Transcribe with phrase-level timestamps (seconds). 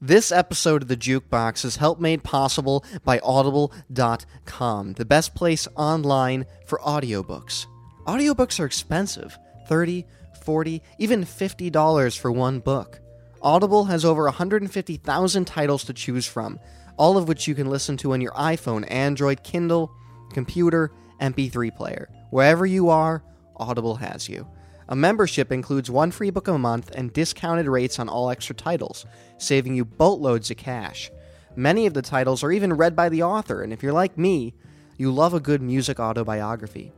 [0.00, 6.44] This episode of the Jukebox is help made possible by Audible.com, the best place online
[6.66, 7.64] for audiobooks.
[8.06, 9.38] Audiobooks are expensive
[9.68, 10.04] 30
[10.42, 13.00] 40 even $50 for one book.
[13.40, 16.60] Audible has over 150,000 titles to choose from,
[16.98, 19.90] all of which you can listen to on your iPhone, Android, Kindle,
[20.30, 20.92] computer,
[21.22, 22.10] MP3 player.
[22.28, 23.24] Wherever you are,
[23.56, 24.46] Audible has you.
[24.88, 29.04] A membership includes one free book a month and discounted rates on all extra titles,
[29.36, 31.10] saving you boatloads of cash.
[31.56, 34.54] Many of the titles are even read by the author, and if you're like me,
[34.96, 36.92] you love a good music autobiography.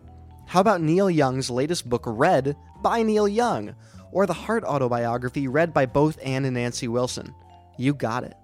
[0.47, 3.75] How about Neil Young's latest book, read by Neil Young,
[4.13, 7.35] or the Heart autobiography read by both Anne and Nancy Wilson?
[7.79, 8.35] You got it.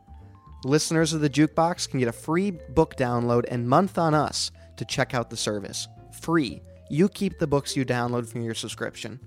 [0.64, 4.86] Listeners of the Jukebox can get a free book download and month on us to
[4.86, 5.86] check out the service.
[6.12, 6.62] Free.
[6.88, 9.20] You keep the books you download from your subscription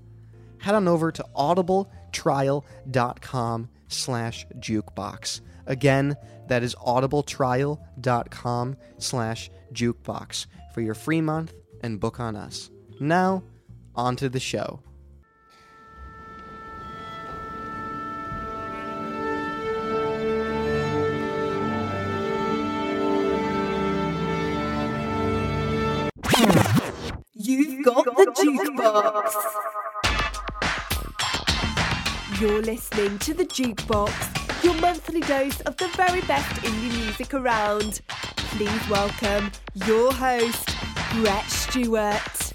[0.60, 5.40] head on over to audibletrial.com slash jukebox.
[5.66, 6.16] Again,
[6.48, 12.70] that is audibletrial.com slash jukebox for your free month and book on us.
[13.00, 13.42] Now,
[13.94, 14.80] on to the show.
[27.34, 29.34] You've got the jukebox.
[32.40, 38.00] You're listening to The Jukebox, your monthly dose of the very best indie music around.
[38.06, 40.68] Please welcome your host,
[41.16, 42.52] Brett Stewart.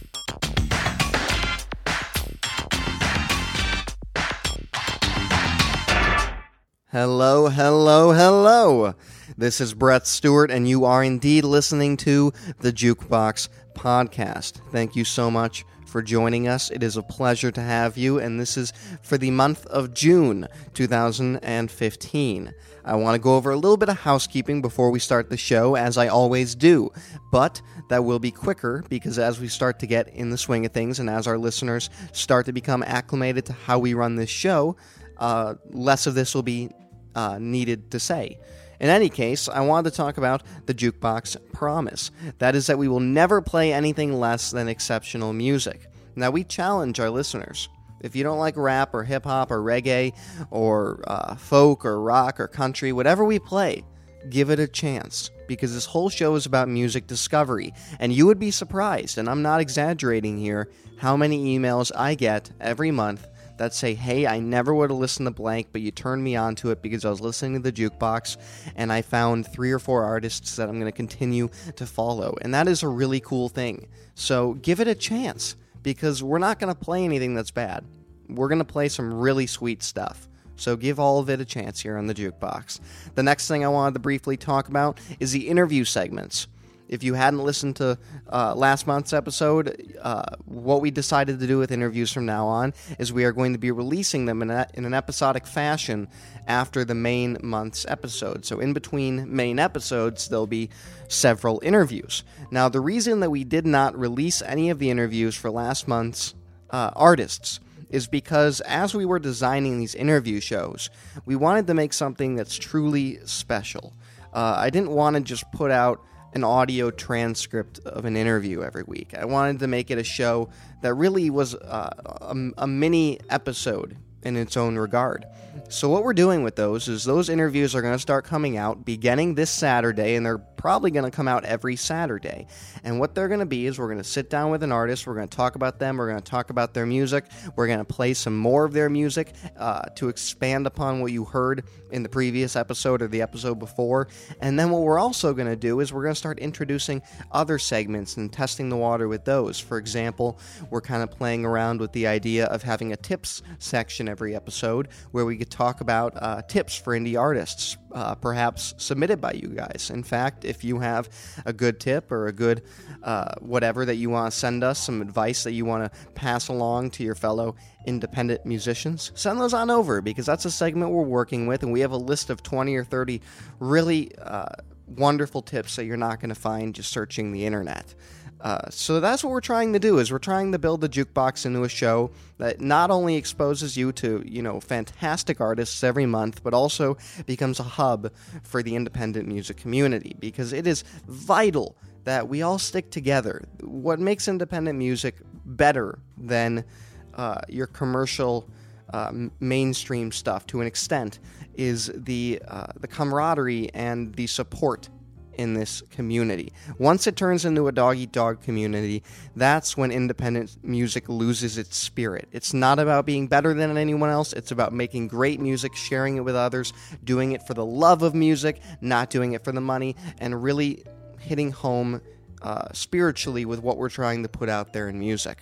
[6.90, 8.94] Hello, hello, hello.
[9.38, 14.62] This is Brett Stewart, and you are indeed listening to the Jukebox Podcast.
[14.72, 16.72] Thank you so much for joining us.
[16.72, 20.48] It is a pleasure to have you, and this is for the month of June
[20.74, 22.54] 2015.
[22.84, 25.76] I want to go over a little bit of housekeeping before we start the show,
[25.76, 26.92] as I always do,
[27.32, 30.72] but that will be quicker because as we start to get in the swing of
[30.72, 34.76] things and as our listeners start to become acclimated to how we run this show,
[35.20, 36.72] uh, less of this will be
[37.14, 38.40] uh, needed to say.
[38.84, 42.12] In any case, I wanted to talk about the Jukebox Promise.
[42.40, 45.88] That is, that we will never play anything less than exceptional music.
[46.18, 47.70] Now, we challenge our listeners.
[48.02, 50.12] If you don't like rap or hip hop or reggae
[50.52, 53.86] or uh, folk or rock or country, whatever we play,
[54.30, 57.74] give it a chance because this whole show is about music discovery.
[58.02, 62.52] And you would be surprised, and I'm not exaggerating here, how many emails I get
[62.60, 63.28] every month
[63.58, 66.56] that say, hey, I never would have listened to blank, but you turned me on
[66.56, 68.38] to it because I was listening to the jukebox
[68.76, 72.36] and I found three or four artists that I'm going to continue to follow.
[72.42, 73.88] And that is a really cool thing.
[74.16, 77.86] So give it a chance because we're not going to play anything that's bad.
[78.30, 80.28] We're going to play some really sweet stuff.
[80.56, 82.80] So give all of it a chance here on the jukebox.
[83.16, 86.48] The next thing I wanted to briefly talk about is the interview segments.
[86.94, 87.98] If you hadn't listened to
[88.32, 92.72] uh, last month's episode, uh, what we decided to do with interviews from now on
[93.00, 96.08] is we are going to be releasing them in, a, in an episodic fashion
[96.46, 98.46] after the main month's episode.
[98.46, 100.70] So, in between main episodes, there'll be
[101.08, 102.24] several interviews.
[102.52, 106.36] Now, the reason that we did not release any of the interviews for last month's
[106.70, 107.60] uh, artists
[107.90, 110.92] is because as we were designing these interview shows,
[111.26, 113.94] we wanted to make something that's truly special.
[114.32, 116.00] Uh, I didn't want to just put out
[116.34, 119.14] an audio transcript of an interview every week.
[119.18, 120.50] I wanted to make it a show
[120.82, 121.90] that really was uh,
[122.22, 125.26] a, a mini episode in its own regard.
[125.70, 128.86] So, what we're doing with those is those interviews are going to start coming out
[128.86, 132.48] beginning this Saturday, and they're probably going to come out every Saturday.
[132.84, 135.06] And what they're going to be is we're going to sit down with an artist,
[135.06, 137.26] we're going to talk about them, we're going to talk about their music,
[137.56, 141.26] we're going to play some more of their music uh, to expand upon what you
[141.26, 144.08] heard in the previous episode or the episode before.
[144.42, 147.02] And then what we're also going to do is we're going to start introducing
[147.32, 149.60] other segments and testing the water with those.
[149.60, 150.40] For example,
[150.70, 154.90] we're kind of playing around with the idea of having a tips section every episode
[155.10, 159.48] where we could talk about uh, tips for indie artists, uh, perhaps submitted by you
[159.48, 159.90] guys.
[159.92, 161.10] In fact, if you have
[161.48, 162.62] a good tip or a good
[163.02, 166.48] uh, whatever that you want to send us, some advice that you want to pass
[166.48, 167.56] along to your fellow
[167.88, 171.80] independent musicians, send those on over because that's a segment we're working with, and we
[171.80, 173.20] have a list of 20 or 30
[173.60, 174.46] really uh,
[174.88, 177.96] wonderful tips that you're not going to find just searching the internet.
[178.44, 181.46] Uh, so that's what we're trying to do is we're trying to build the jukebox
[181.46, 186.44] into a show that not only exposes you to you know fantastic artists every month
[186.44, 188.12] but also becomes a hub
[188.44, 193.46] for the independent music community because it is vital that we all stick together.
[193.62, 196.66] What makes independent music better than
[197.14, 198.50] uh, your commercial
[198.92, 201.20] uh, mainstream stuff to an extent
[201.56, 204.90] is the uh, the camaraderie and the support
[205.38, 206.54] in this community.
[206.78, 209.04] Once it turns into a dog eat dog community,
[209.36, 212.28] that's when independent music loses its spirit.
[212.32, 216.22] It's not about being better than anyone else, it's about making great music, sharing it
[216.22, 219.96] with others, doing it for the love of music, not doing it for the money,
[220.20, 220.84] and really
[221.20, 222.02] hitting home
[222.42, 225.38] uh, spiritually with what we're trying to put out there in music.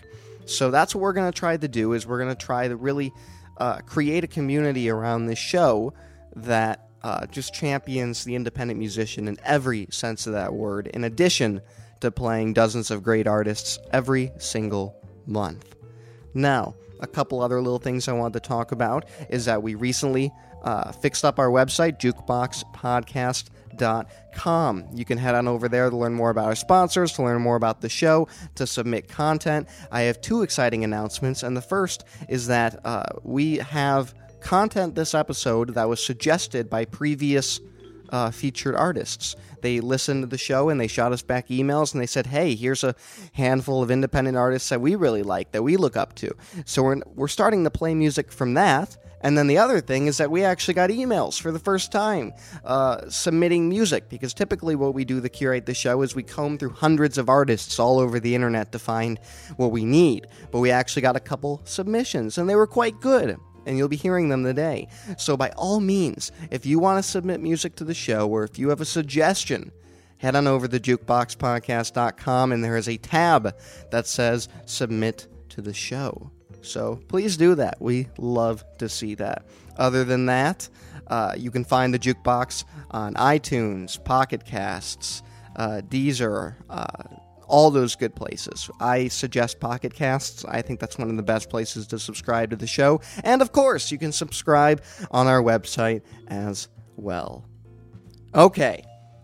[0.45, 2.75] So that's what we're going to try to do is we're going to try to
[2.75, 3.13] really
[3.57, 5.93] uh, create a community around this show
[6.35, 11.61] that uh, just champions the independent musician in every sense of that word, in addition
[11.99, 14.95] to playing dozens of great artists every single
[15.25, 15.75] month.
[16.33, 20.31] Now, a couple other little things I wanted to talk about is that we recently
[20.63, 24.85] uh, fixed up our website, jukeboxpodcast.com.
[24.93, 27.55] You can head on over there to learn more about our sponsors, to learn more
[27.55, 29.67] about the show, to submit content.
[29.91, 35.13] I have two exciting announcements, and the first is that uh, we have content this
[35.13, 37.59] episode that was suggested by previous
[38.11, 39.35] uh, featured artists.
[39.61, 42.55] They listened to the show and they shot us back emails and they said, "Hey,
[42.55, 42.95] here's a
[43.33, 46.35] handful of independent artists that we really like that we look up to."
[46.65, 48.97] So we're we're starting to play music from that.
[49.23, 52.33] And then the other thing is that we actually got emails for the first time
[52.65, 56.57] uh, submitting music because typically what we do to curate the show is we comb
[56.57, 59.19] through hundreds of artists all over the internet to find
[59.57, 60.25] what we need.
[60.49, 63.95] But we actually got a couple submissions and they were quite good and you'll be
[63.95, 64.87] hearing them today.
[65.17, 68.57] So, by all means, if you want to submit music to the show or if
[68.57, 69.71] you have a suggestion,
[70.17, 73.55] head on over to jukeboxpodcast.com and there is a tab
[73.91, 76.31] that says Submit to the Show.
[76.61, 77.81] So, please do that.
[77.81, 79.45] We love to see that.
[79.77, 80.69] Other than that,
[81.07, 85.23] uh, you can find the Jukebox on iTunes, Pocket Casts,
[85.55, 86.85] uh, Deezer, uh,
[87.51, 88.69] all those good places.
[88.79, 90.45] I suggest Pocket Casts.
[90.45, 93.01] I think that's one of the best places to subscribe to the show.
[93.23, 94.81] And of course, you can subscribe
[95.11, 97.45] on our website as well.
[98.33, 98.83] Okay.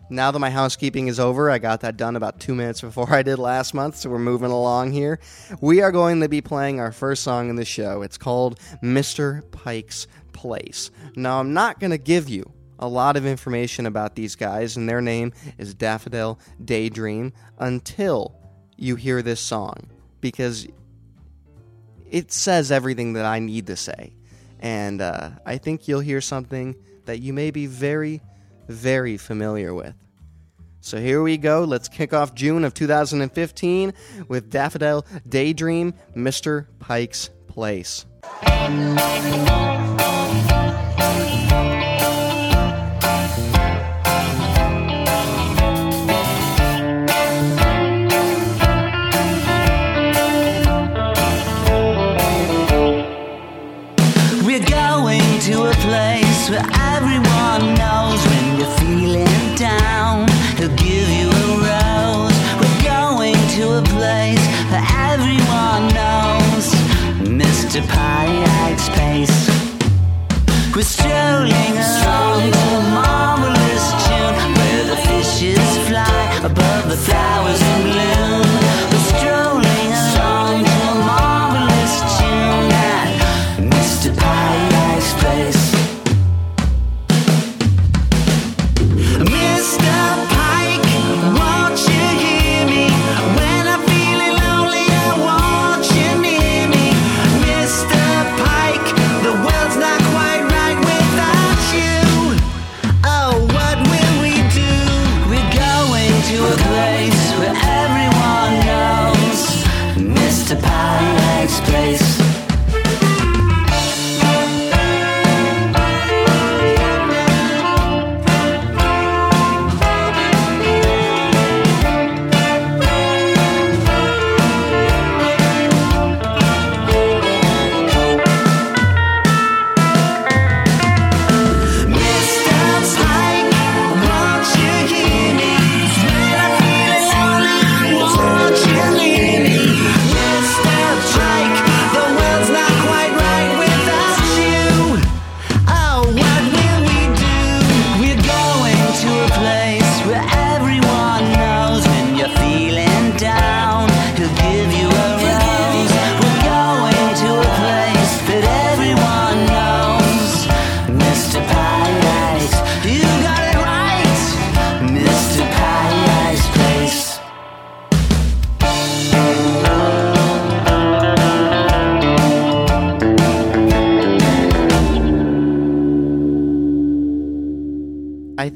[0.09, 3.23] Now that my housekeeping is over, I got that done about two minutes before I
[3.23, 5.19] did last month, so we're moving along here.
[5.61, 8.01] We are going to be playing our first song in the show.
[8.01, 9.49] It's called Mr.
[9.51, 10.91] Pike's Place.
[11.15, 14.87] Now, I'm not going to give you a lot of information about these guys, and
[14.87, 18.35] their name is Daffodil Daydream until
[18.75, 19.89] you hear this song
[20.21, 20.67] because
[22.09, 24.13] it says everything that I need to say.
[24.59, 26.75] And uh, I think you'll hear something
[27.05, 28.21] that you may be very,
[28.67, 29.95] very familiar with.
[30.81, 31.63] So here we go.
[31.63, 33.93] Let's kick off June of 2015
[34.27, 36.67] with Daffodil Daydream, Mr.
[36.79, 38.05] Pike's Place.
[67.83, 69.49] Pike's Place.
[70.75, 77.76] We're strolling along a marvelous tune where the fishes fly above the flowers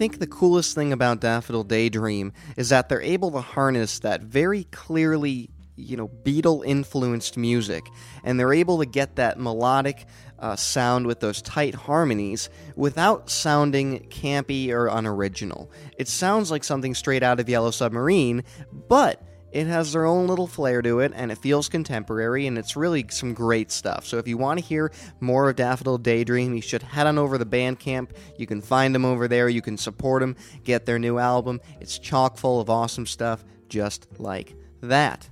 [0.02, 4.64] think the coolest thing about Daffodil Daydream is that they're able to harness that very
[4.72, 7.86] clearly, you know, Beatle influenced music,
[8.24, 10.08] and they're able to get that melodic
[10.40, 15.70] uh, sound with those tight harmonies without sounding campy or unoriginal.
[16.00, 18.44] It sounds like something straight out of Yellow Submarine,
[18.88, 22.76] but it has their own little flair to it, and it feels contemporary, and it's
[22.76, 24.06] really some great stuff.
[24.06, 27.38] So if you want to hear more of Daffodil Daydream, you should head on over
[27.38, 28.12] to Bandcamp.
[28.38, 29.50] You can find them over there.
[29.50, 31.62] You can support them, get their new album.
[31.80, 35.30] It's chock full of awesome stuff, just like that.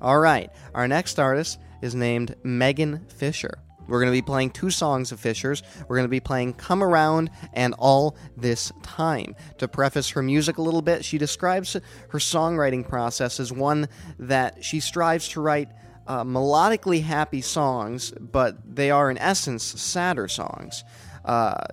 [0.00, 3.58] All right, our next artist is named Megan Fisher.
[3.90, 5.62] We're going to be playing two songs of Fisher's.
[5.88, 9.34] We're going to be playing Come Around and All This Time.
[9.58, 14.64] To preface her music a little bit, she describes her songwriting process as one that
[14.64, 15.68] she strives to write
[16.06, 20.84] uh, melodically happy songs, but they are in essence sadder songs.
[21.24, 21.64] Uh,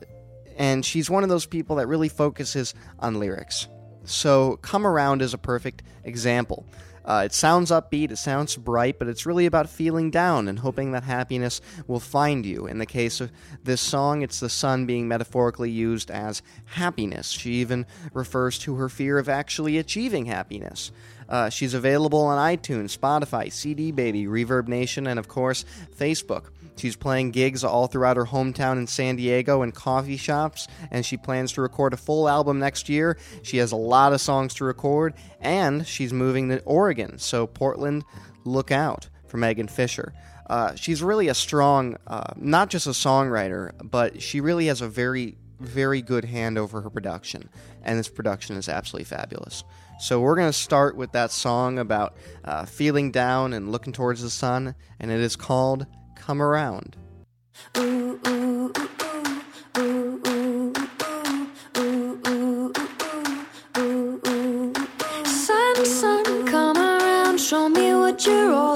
[0.57, 3.67] and she's one of those people that really focuses on lyrics.
[4.05, 6.65] So, Come Around is a perfect example.
[7.07, 10.91] Uh, it sounds upbeat, it sounds bright, but it's really about feeling down and hoping
[10.91, 12.67] that happiness will find you.
[12.67, 13.31] In the case of
[13.63, 17.29] this song, it's the sun being metaphorically used as happiness.
[17.29, 20.91] She even refers to her fear of actually achieving happiness.
[21.29, 25.63] Uh, she's available on iTunes, Spotify, CD Baby, Reverb Nation, and of course,
[25.97, 26.49] Facebook.
[26.77, 31.17] She's playing gigs all throughout her hometown in San Diego and coffee shops, and she
[31.17, 33.17] plans to record a full album next year.
[33.41, 38.03] She has a lot of songs to record, and she's moving to Oregon, so Portland,
[38.45, 40.13] look out for Megan Fisher.
[40.49, 44.87] Uh, she's really a strong, uh, not just a songwriter, but she really has a
[44.87, 47.49] very, very good hand over her production,
[47.83, 49.63] and this production is absolutely fabulous.
[49.99, 52.15] So we're going to start with that song about
[52.45, 55.87] uh, feeling down and looking towards the sun, and it is called
[56.27, 56.97] come around.
[57.77, 58.73] Ooh, ooh,
[59.77, 60.33] ooh,
[65.23, 68.75] sun, sun, come around, show me what you're all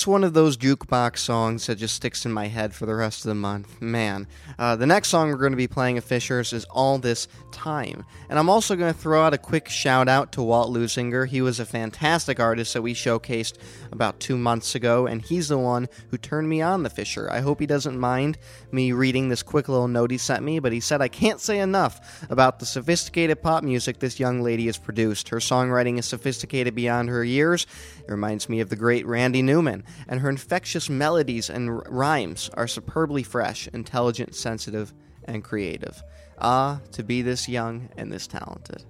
[0.00, 3.22] that's one of those jukebox songs that just sticks in my head for the rest
[3.22, 3.82] of the month.
[3.82, 4.26] Man.
[4.60, 8.04] Uh, the next song we're going to be playing of Fisher's is All This Time.
[8.28, 11.26] And I'm also going to throw out a quick shout out to Walt Lusinger.
[11.26, 13.54] He was a fantastic artist that we showcased
[13.90, 17.26] about two months ago, and he's the one who turned me on the Fisher.
[17.32, 18.36] I hope he doesn't mind
[18.70, 21.58] me reading this quick little note he sent me, but he said I can't say
[21.58, 25.30] enough about the sophisticated pop music this young lady has produced.
[25.30, 27.66] Her songwriting is sophisticated beyond her years.
[28.06, 32.50] It reminds me of the great Randy Newman, and her infectious melodies and r- rhymes
[32.52, 34.92] are superbly fresh, intelligent, sensitive,
[35.24, 36.02] and creative.
[36.38, 38.84] Ah, to be this young and this talented.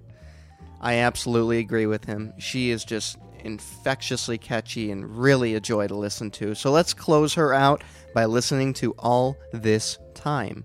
[0.81, 2.33] I absolutely agree with him.
[2.39, 6.55] She is just infectiously catchy and really a joy to listen to.
[6.55, 10.65] So let's close her out by listening to All This Time.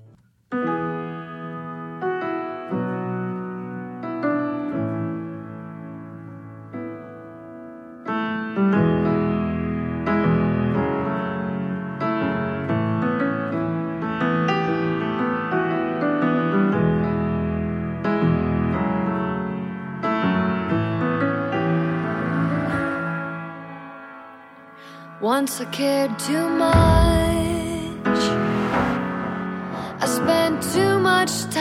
[25.45, 26.73] Once I cared too much.
[30.01, 31.54] I spent too much time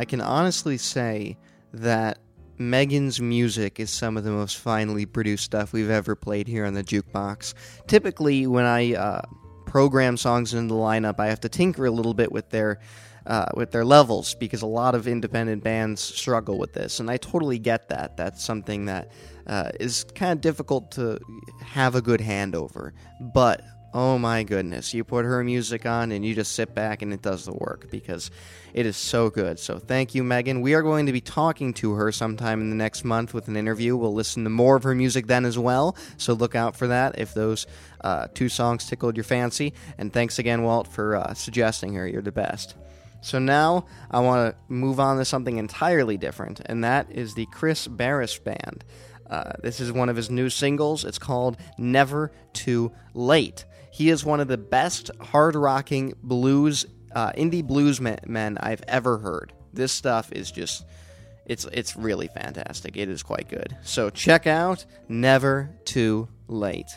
[0.00, 1.36] I can honestly say
[1.74, 2.20] that
[2.56, 6.72] Megan's music is some of the most finely produced stuff we've ever played here on
[6.72, 7.52] the jukebox.
[7.86, 9.20] Typically, when I uh,
[9.66, 12.80] program songs into the lineup, I have to tinker a little bit with their
[13.26, 17.18] uh, with their levels because a lot of independent bands struggle with this, and I
[17.18, 18.16] totally get that.
[18.16, 19.12] That's something that
[19.46, 21.18] uh, is kind of difficult to
[21.62, 22.94] have a good hand over.
[23.34, 27.12] But oh my goodness, you put her music on and you just sit back and
[27.12, 28.30] it does the work because
[28.72, 29.58] it is so good.
[29.58, 30.60] So thank you, Megan.
[30.60, 33.56] We are going to be talking to her sometime in the next month with an
[33.56, 33.96] interview.
[33.96, 35.96] We'll listen to more of her music then as well.
[36.16, 37.66] So look out for that if those
[38.02, 39.74] uh, two songs tickled your fancy.
[39.98, 42.06] And thanks again, Walt, for uh, suggesting her.
[42.06, 42.76] You're the best.
[43.22, 47.46] So now I want to move on to something entirely different, and that is the
[47.46, 48.82] Kris Barras Band.
[49.28, 51.04] Uh, this is one of his new singles.
[51.04, 53.64] It's called Never Too Late.
[53.90, 59.18] He is one of the best hard rocking blues, uh, indie blues men, I've ever
[59.18, 59.52] heard.
[59.72, 60.84] This stuff is just,
[61.46, 62.96] it's, it's really fantastic.
[62.96, 63.76] It is quite good.
[63.82, 66.90] So check out Never Too Late.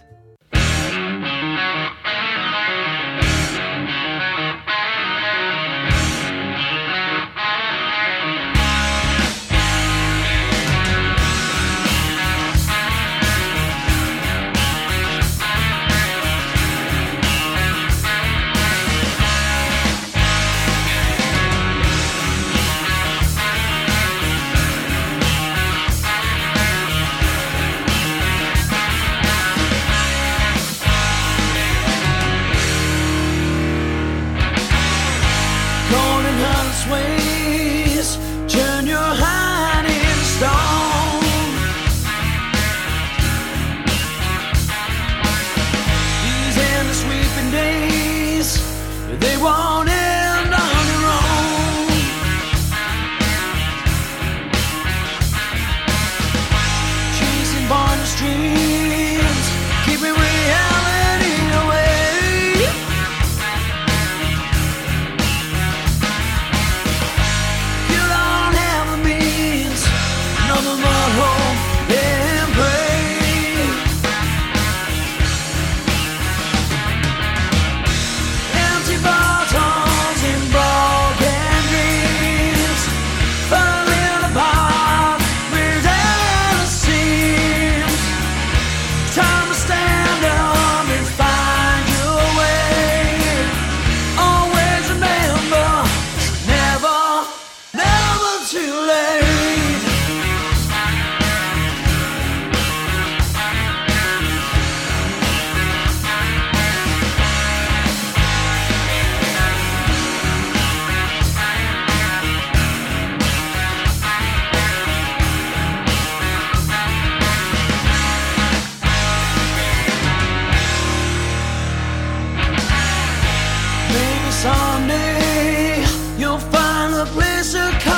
[124.43, 125.85] Someday
[126.17, 127.92] you'll find a place to call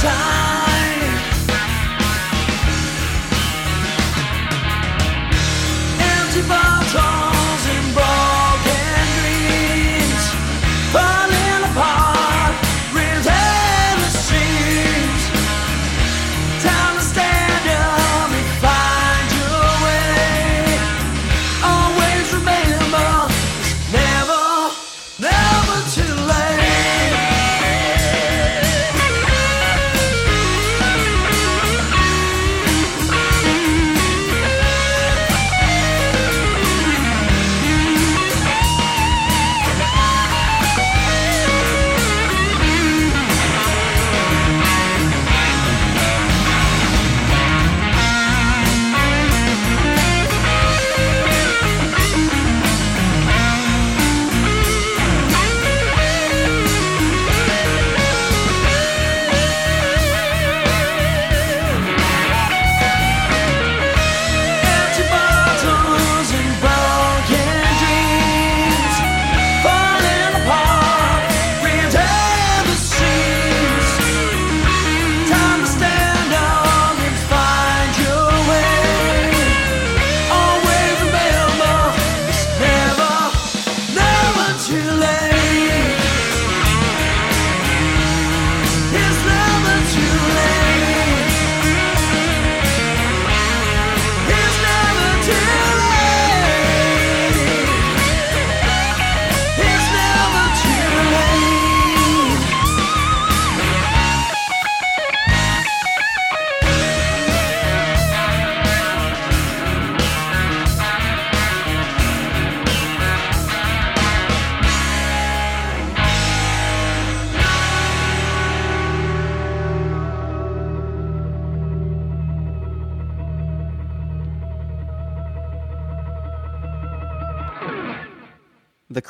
[0.00, 0.37] step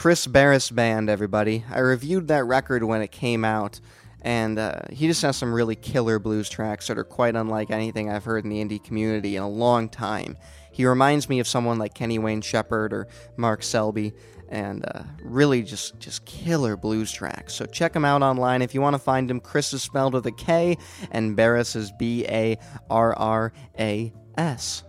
[0.09, 1.67] Kris Barras Band, everybody.
[1.71, 3.79] I reviewed that record when it came out,
[4.23, 8.09] and uh, he just has some really killer blues tracks that are quite unlike anything
[8.09, 10.39] I've heard in the indie community in a long time.
[10.73, 14.15] He reminds me of someone like Kenny Wayne Shepherd or Mark Selby,
[14.49, 17.53] and uh, really just just killer blues tracks.
[17.53, 19.41] So check him out online if you want to find him.
[19.41, 20.79] Chris is spelled with a K,
[21.11, 22.57] and Barras is B A
[22.89, 24.85] R R A S.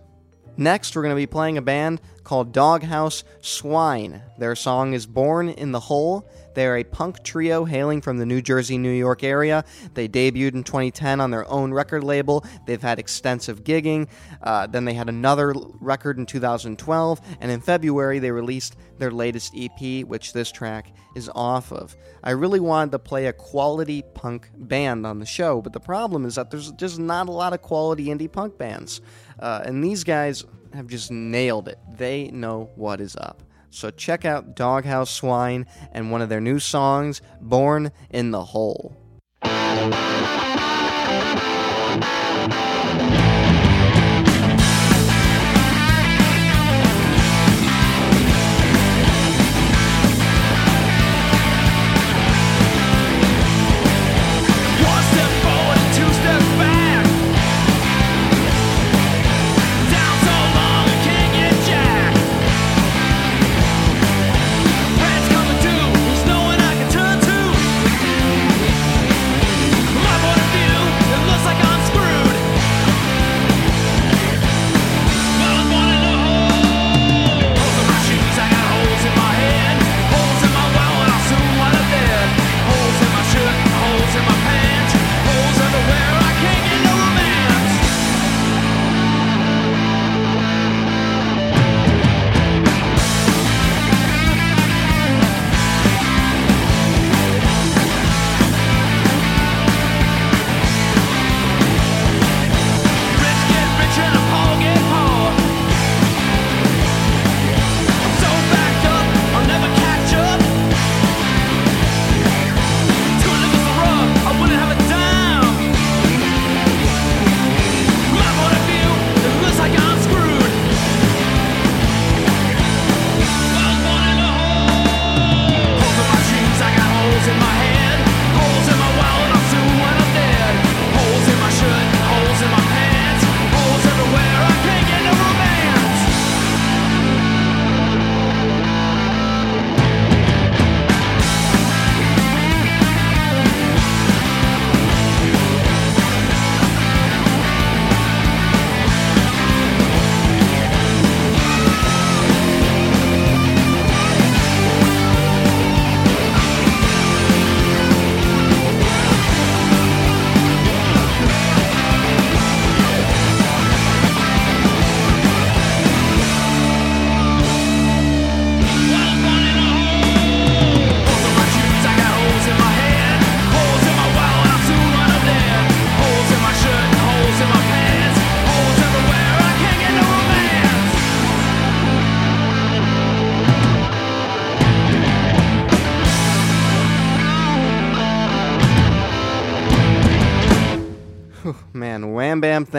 [0.56, 4.22] Next, we're going to be playing a band called Doghouse Swine.
[4.38, 6.28] Their song is Born in the Hole.
[6.54, 9.64] They are a punk trio hailing from the New Jersey, New York area.
[9.94, 12.44] They debuted in 2010 on their own record label.
[12.66, 14.08] They've had extensive gigging.
[14.42, 19.54] Uh, then they had another record in 2012, and in February they released their latest
[19.56, 21.96] EP, which this track is off of.
[22.22, 26.24] I really wanted to play a quality punk band on the show, but the problem
[26.24, 29.00] is that there's just not a lot of quality indie punk bands.
[29.38, 31.78] Uh, and these guys have just nailed it.
[31.96, 33.42] They know what is up.
[33.70, 38.96] So check out Doghouse Swine and one of their new songs, Born in the Hole.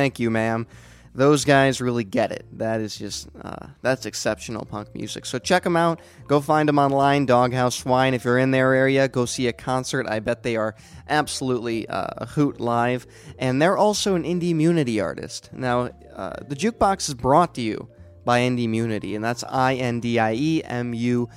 [0.01, 0.65] Thank you, ma'am.
[1.13, 2.43] Those guys really get it.
[2.53, 5.27] That is just, uh, that's exceptional punk music.
[5.27, 5.99] So check them out.
[6.27, 8.15] Go find them online, Doghouse Swine.
[8.15, 10.07] If you're in their area, go see a concert.
[10.07, 10.73] I bet they are
[11.07, 13.05] absolutely uh, a hoot live.
[13.37, 15.51] And they're also an Indie Munity artist.
[15.53, 17.87] Now, uh, the jukebox is brought to you
[18.25, 21.29] by Indie Munity, and that's I N D I E M U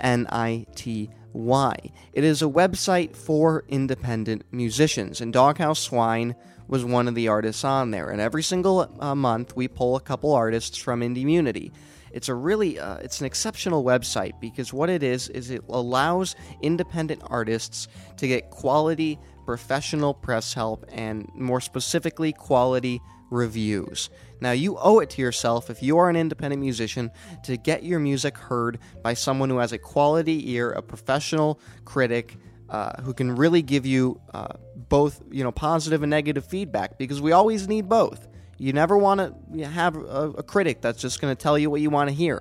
[0.00, 1.76] N I T Y.
[2.12, 6.34] It is a website for independent musicians, and Doghouse Swine
[6.72, 8.08] was one of the artists on there.
[8.08, 11.70] And every single uh, month, we pull a couple artists from Indie Munity.
[12.12, 16.34] It's a really, uh, it's an exceptional website because what it is is it allows
[16.62, 24.08] independent artists to get quality professional press help and more specifically quality reviews.
[24.40, 27.10] Now, you owe it to yourself, if you are an independent musician,
[27.44, 32.38] to get your music heard by someone who has a quality ear, a professional critic,
[32.72, 34.54] uh, who can really give you uh,
[34.88, 38.26] both, you know, positive and negative feedback, because we always need both.
[38.56, 39.34] You never want to
[39.68, 42.40] have a, a critic that's just going to tell you what you want to hear.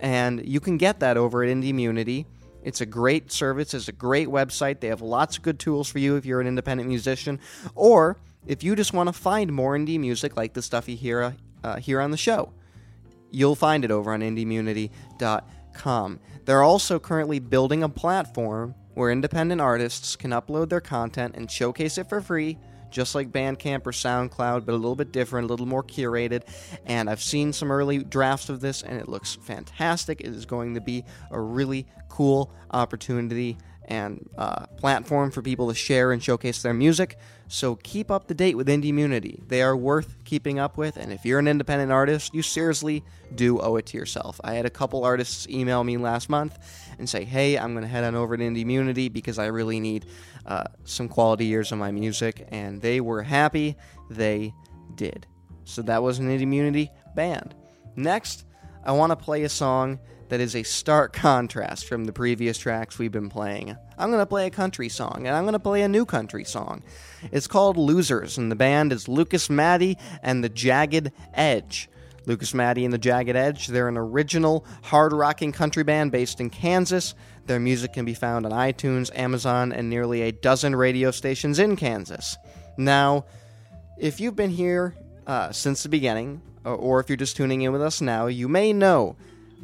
[0.00, 2.26] And you can get that over at Indie Munity.
[2.62, 4.80] It's a great service, it's a great website.
[4.80, 7.40] They have lots of good tools for you if you're an independent musician,
[7.74, 11.34] or if you just want to find more indie music like the stuff you hear
[11.64, 12.52] uh, here on the show.
[13.30, 16.20] You'll find it over on indiemunity.com.
[16.44, 21.98] They're also currently building a platform where independent artists can upload their content and showcase
[21.98, 22.58] it for free,
[22.90, 26.42] just like Bandcamp or SoundCloud, but a little bit different, a little more curated.
[26.84, 30.20] And I've seen some early drafts of this, and it looks fantastic.
[30.20, 35.74] It is going to be a really cool opportunity and uh, platform for people to
[35.74, 37.18] share and showcase their music.
[37.46, 39.46] So keep up to date with Indie Munity.
[39.48, 43.60] They are worth keeping up with, and if you're an independent artist, you seriously do
[43.60, 44.40] owe it to yourself.
[44.44, 46.58] I had a couple artists email me last month
[46.98, 49.80] and say, "Hey, I'm going to head on over to Indie Munity because I really
[49.80, 50.06] need
[50.46, 53.76] uh, some quality years of my music," and they were happy.
[54.10, 54.52] They
[54.94, 55.26] did.
[55.64, 57.54] So that was an Indie Munity band.
[57.96, 58.44] Next,
[58.84, 62.98] I want to play a song that is a stark contrast from the previous tracks
[62.98, 63.76] we've been playing.
[63.96, 66.44] I'm going to play a country song, and I'm going to play a new country
[66.44, 66.82] song.
[67.32, 71.88] It's called Losers, and the band is Lucas Maddy and the Jagged Edge.
[72.28, 76.50] Lucas Maddy and the Jagged Edge, they're an original hard rocking country band based in
[76.50, 77.14] Kansas.
[77.46, 81.74] Their music can be found on iTunes, Amazon, and nearly a dozen radio stations in
[81.74, 82.36] Kansas.
[82.76, 83.24] Now,
[83.98, 84.94] if you've been here
[85.26, 88.46] uh, since the beginning, or- or if you're just tuning in with us now, you
[88.46, 89.16] may know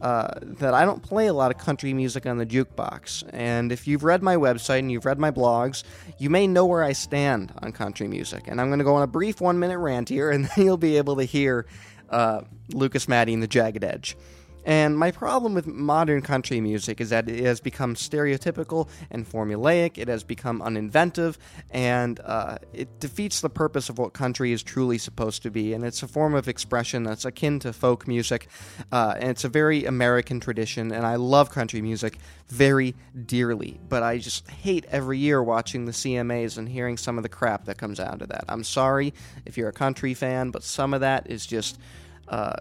[0.03, 3.25] uh, that I don't play a lot of country music on the jukebox.
[3.33, 5.85] And if you've read my website and you've read my blogs,
[6.19, 8.45] you may know where I stand on country music.
[8.49, 10.77] And I'm going to go on a brief one minute rant here, and then you'll
[10.77, 11.67] be able to hear
[12.11, 14.17] uh, Lucas Maddy and the Jagged Edge.
[14.65, 19.99] And my problem with modern country music is that it has become stereotypical and formulaic,
[19.99, 21.37] it has become uninventive,
[21.71, 25.75] and uh, it defeats the purpose of what country is truly supposed to be.
[25.75, 28.49] And it's a form of expression that's akin to folk music,
[28.91, 32.95] uh, and it's a very American tradition, and I love country music very
[33.27, 33.81] dearly.
[33.89, 37.67] But I just hate every year watching the CMAs and hearing some of the crap
[37.67, 38.45] that comes out of that.
[38.49, 39.13] I'm sorry
[39.45, 41.79] if you're a country fan, but some of that is just.
[42.27, 42.57] Uh,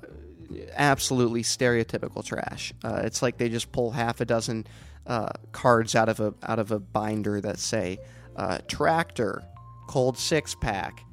[0.76, 2.74] absolutely stereotypical trash.
[2.84, 4.66] Uh, it's like they just pull half a dozen
[5.06, 8.00] uh, cards out of a out of a binder that say
[8.36, 9.44] uh, tractor,
[9.88, 11.04] cold six pack,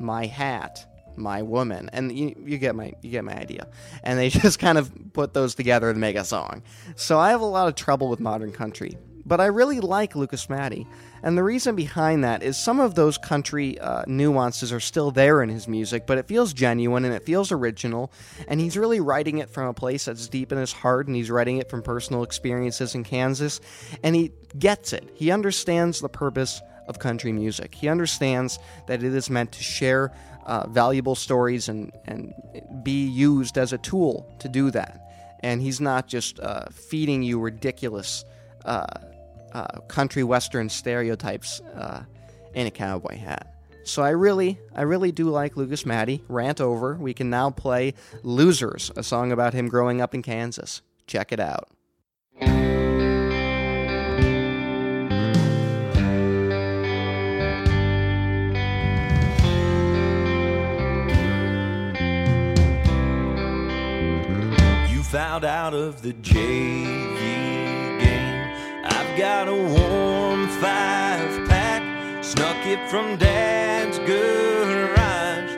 [0.00, 3.68] my hat, my woman, and you, you get my you get my idea.
[4.02, 6.62] And they just kind of put those together to make a song.
[6.96, 8.96] So I have a lot of trouble with modern country.
[9.26, 10.86] But I really like Lucas Maddy,
[11.22, 15.42] and the reason behind that is some of those country uh, nuances are still there
[15.42, 18.12] in his music, but it feels genuine and it feels original,
[18.48, 21.30] and he's really writing it from a place that's deep in his heart, and he's
[21.30, 23.60] writing it from personal experiences in Kansas,
[24.02, 25.10] and he gets it.
[25.14, 27.74] He understands the purpose of country music.
[27.74, 30.12] He understands that it is meant to share
[30.44, 32.34] uh, valuable stories and, and
[32.82, 35.00] be used as a tool to do that.
[35.40, 38.24] And he's not just uh, feeding you ridiculous
[38.64, 38.84] uh,
[39.54, 42.04] uh, country western stereotypes uh,
[42.54, 43.54] in a cowboy hat.
[43.84, 46.24] So I really, I really do like Lucas Maddy.
[46.28, 46.94] Rant over.
[46.94, 50.80] We can now play "Losers," a song about him growing up in Kansas.
[51.06, 51.68] Check it out.
[64.90, 66.14] You found out of the.
[66.34, 67.13] I've
[69.16, 75.52] got a warm five pack, snuck it from Dad's garage.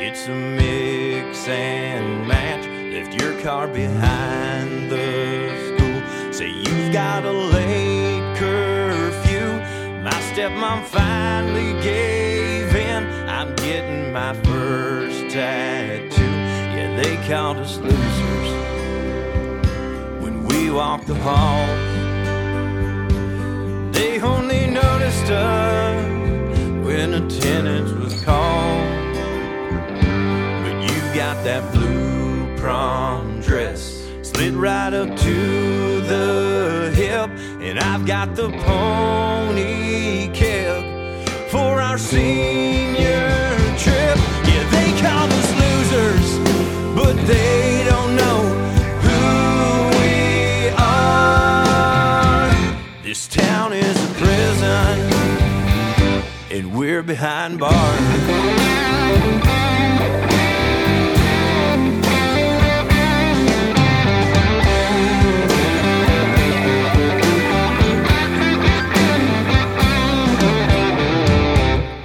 [0.00, 2.66] It's a mix and match.
[2.94, 6.32] Left your car behind the school.
[6.32, 9.48] Say you've got a late curfew.
[10.02, 13.04] My stepmom finally gave in.
[13.28, 16.22] I'm getting my first tattoo.
[16.22, 18.50] Yeah, they called us losers
[20.22, 21.83] when we walked the halls.
[23.94, 26.04] They only noticed us
[26.84, 29.14] when attendance was called.
[30.62, 37.30] But you got that blue prom dress, slid right up to the hip,
[37.60, 44.18] and I've got the pony keg for our senior trip.
[44.50, 46.28] Yeah, they call us losers,
[46.96, 47.73] but they
[56.54, 57.72] and we're behind bars.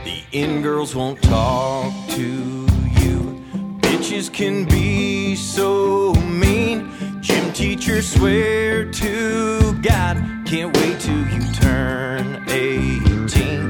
[0.03, 3.45] The in girls won't talk to you.
[3.81, 6.89] Bitches can be so mean.
[7.21, 13.68] Gym teachers swear to God, can't wait till you turn 18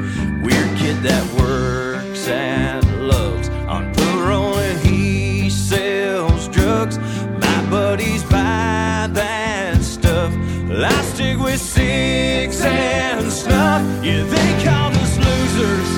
[1.02, 6.98] that works and Love's on parole and he sells drugs.
[6.98, 10.34] My buddies buy that stuff.
[10.68, 13.82] Well, I stick with six and snuff.
[14.04, 15.90] Yeah, they call us losers,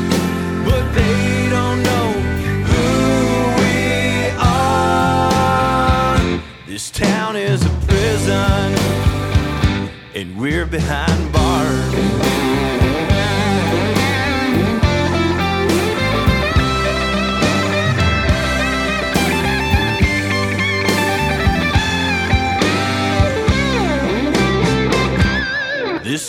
[0.65, 2.11] but they don't know
[2.69, 2.85] who
[3.59, 6.19] we are.
[6.67, 8.75] This town is a prison,
[10.13, 12.11] and we're behind bars.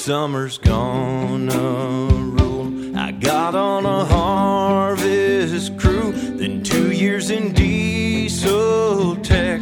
[0.03, 2.99] Summer's gonna rule.
[2.99, 9.61] I got on a harvest crew, then two years in diesel tech.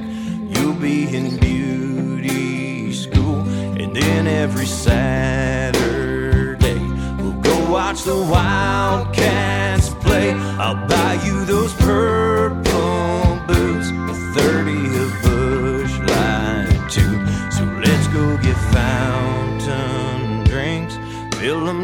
[0.49, 3.41] You'll be in beauty school,
[3.79, 5.79] and then every Saturday
[7.19, 10.33] we'll go watch the Wildcats play.
[10.33, 12.20] I'll buy you those purple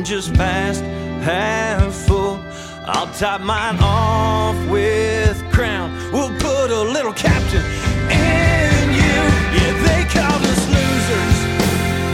[0.07, 0.83] just past
[1.23, 2.39] half full.
[2.87, 5.91] I'll top mine off with crown.
[6.13, 7.65] We'll put a little captain
[8.09, 9.17] in you.
[9.57, 11.39] Yeah, they call us losers,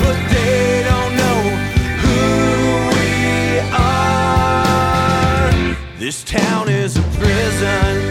[0.02, 1.40] but they don't know
[2.02, 2.18] who
[2.96, 5.52] we are.
[5.98, 8.10] This town is a prison,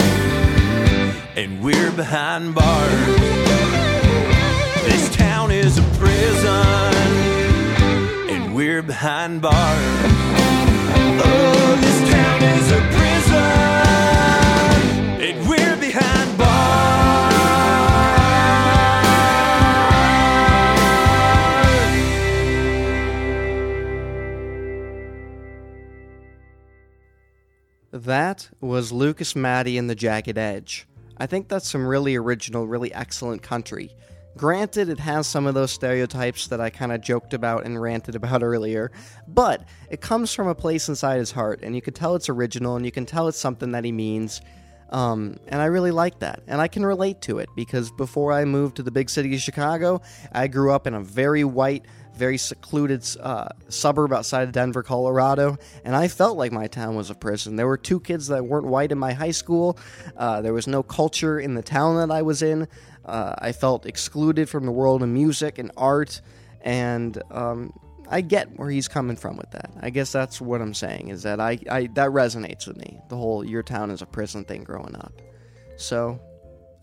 [1.35, 3.07] and we're behind bars.
[4.85, 7.00] This town is a prison,
[8.81, 9.55] behind bars.
[11.23, 13.37] Oh, this town is a prison,
[15.21, 16.51] and we're behind bars.
[27.91, 30.87] That was Lucas Maddy and the Jagged Edge.
[31.17, 33.91] I think that's some really original, really excellent country.
[34.37, 38.15] Granted, it has some of those stereotypes that I kind of joked about and ranted
[38.15, 38.91] about earlier,
[39.27, 42.75] but it comes from a place inside his heart, and you can tell it's original,
[42.75, 44.41] and you can tell it's something that he means.
[44.91, 48.43] Um, and I really like that, and I can relate to it because before I
[48.43, 50.01] moved to the big city of Chicago,
[50.33, 55.57] I grew up in a very white, very secluded uh, suburb outside of Denver, Colorado,
[55.85, 57.55] and I felt like my town was a prison.
[57.55, 59.77] There were two kids that weren't white in my high school.
[60.17, 62.67] Uh, there was no culture in the town that I was in.
[63.05, 66.21] Uh, I felt excluded from the world of music and art,
[66.61, 67.73] and um,
[68.09, 69.71] I get where he's coming from with that.
[69.81, 72.99] I guess that's what I'm saying is that I, I that resonates with me.
[73.09, 75.13] The whole your town is a prison thing growing up.
[75.77, 76.19] So,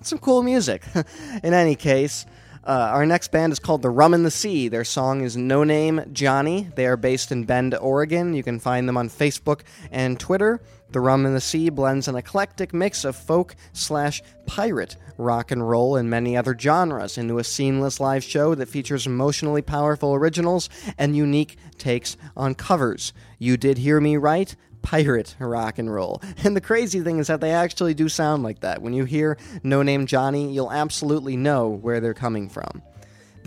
[0.02, 0.82] some cool music.
[1.42, 2.26] in any case,
[2.64, 4.68] uh, our next band is called The Rum and the Sea.
[4.68, 6.68] Their song is No Name Johnny.
[6.74, 8.34] They are based in Bend, Oregon.
[8.34, 9.60] You can find them on Facebook
[9.90, 10.60] and Twitter.
[10.90, 15.68] The Rum and the Sea blends an eclectic mix of folk slash pirate rock and
[15.68, 20.70] roll and many other genres into a seamless live show that features emotionally powerful originals
[20.96, 23.12] and unique takes on covers.
[23.38, 24.54] You did hear me right?
[24.80, 26.22] pirate rock and roll.
[26.44, 28.80] And the crazy thing is that they actually do sound like that.
[28.80, 32.80] When you hear No Name Johnny, you'll absolutely know where they're coming from.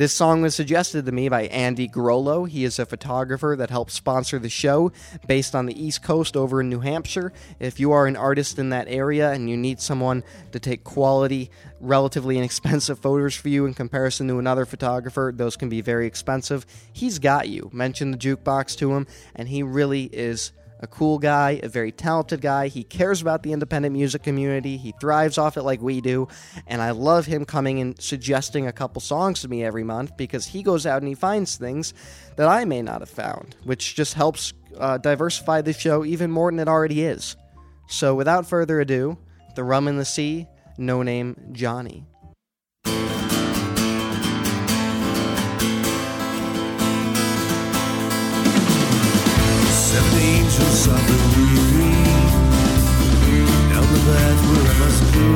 [0.01, 2.49] This song was suggested to me by Andy Groleau.
[2.49, 4.91] He is a photographer that helps sponsor the show
[5.27, 7.31] based on the East Coast over in New Hampshire.
[7.59, 10.23] If you are an artist in that area and you need someone
[10.53, 15.69] to take quality, relatively inexpensive photos for you in comparison to another photographer, those can
[15.69, 16.65] be very expensive.
[16.91, 17.69] He's got you.
[17.71, 20.51] Mention the jukebox to him, and he really is
[20.81, 22.67] a cool guy, a very talented guy.
[22.67, 24.77] He cares about the independent music community.
[24.77, 26.27] He thrives off it like we do.
[26.67, 30.47] And I love him coming and suggesting a couple songs to me every month because
[30.47, 31.93] he goes out and he finds things
[32.35, 36.51] that I may not have found, which just helps uh, diversify the show even more
[36.51, 37.35] than it already is.
[37.87, 39.17] So without further ado,
[39.55, 42.05] The Rum and the Sea, No Name Johnny.
[49.91, 51.91] Seven angels of the weary
[53.71, 55.27] Down the path where I must go.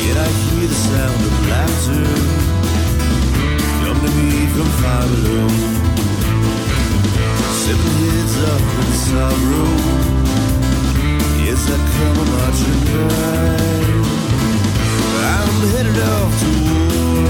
[0.00, 2.08] Yet I hear the sound of laughter
[3.84, 5.48] Come to me from far below.
[7.60, 9.72] Seven heads up in sorrow.
[11.44, 13.50] Yes, I come a marching by.
[15.36, 17.28] I'm headed off to war.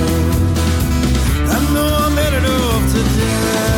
[1.51, 3.70] I know I'm headed off to die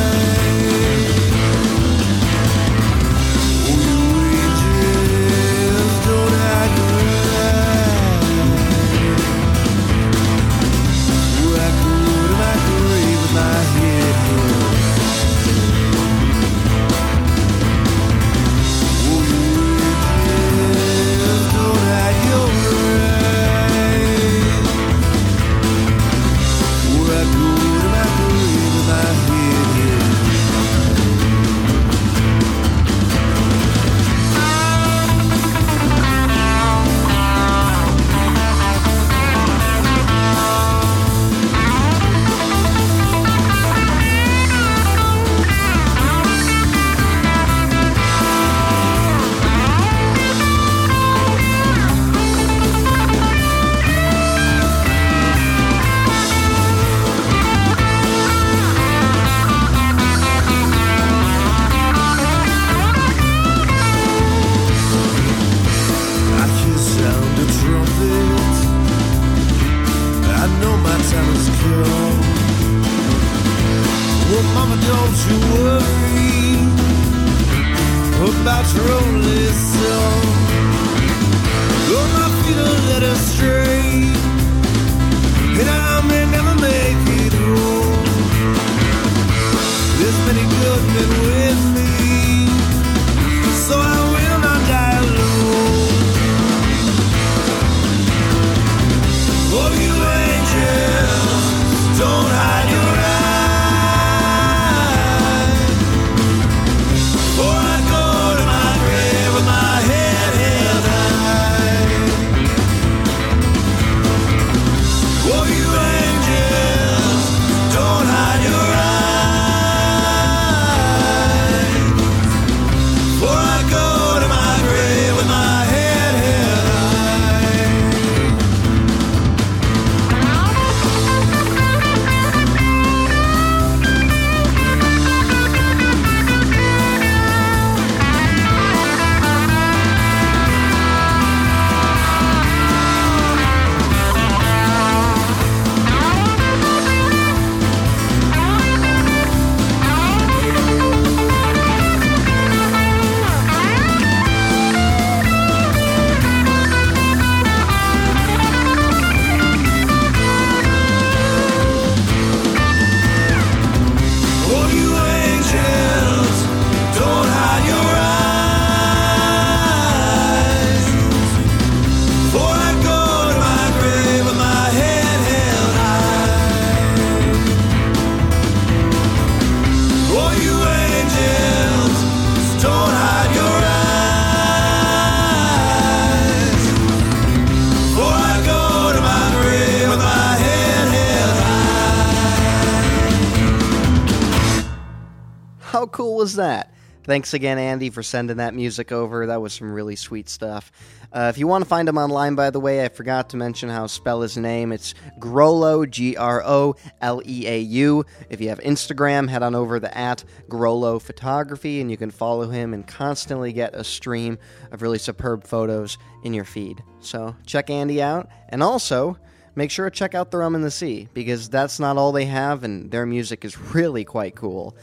[196.23, 196.73] was that?
[197.03, 199.27] Thanks again, Andy, for sending that music over.
[199.27, 200.70] That was some really sweet stuff.
[201.12, 203.68] Uh, if you want to find him online, by the way, I forgot to mention
[203.68, 204.70] how to spell his name.
[204.70, 208.05] It's Groleau, G R O L E A U.
[208.31, 212.49] If you have Instagram, head on over to at Groleau Photography, and you can follow
[212.49, 214.39] him and constantly get a stream
[214.70, 216.85] of really superb photos in your feed.
[217.01, 219.18] So check Andy out, and also
[219.57, 222.27] make sure to check out The Rum and the Sea, because that's not all they
[222.27, 224.77] have, and their music is really quite cool.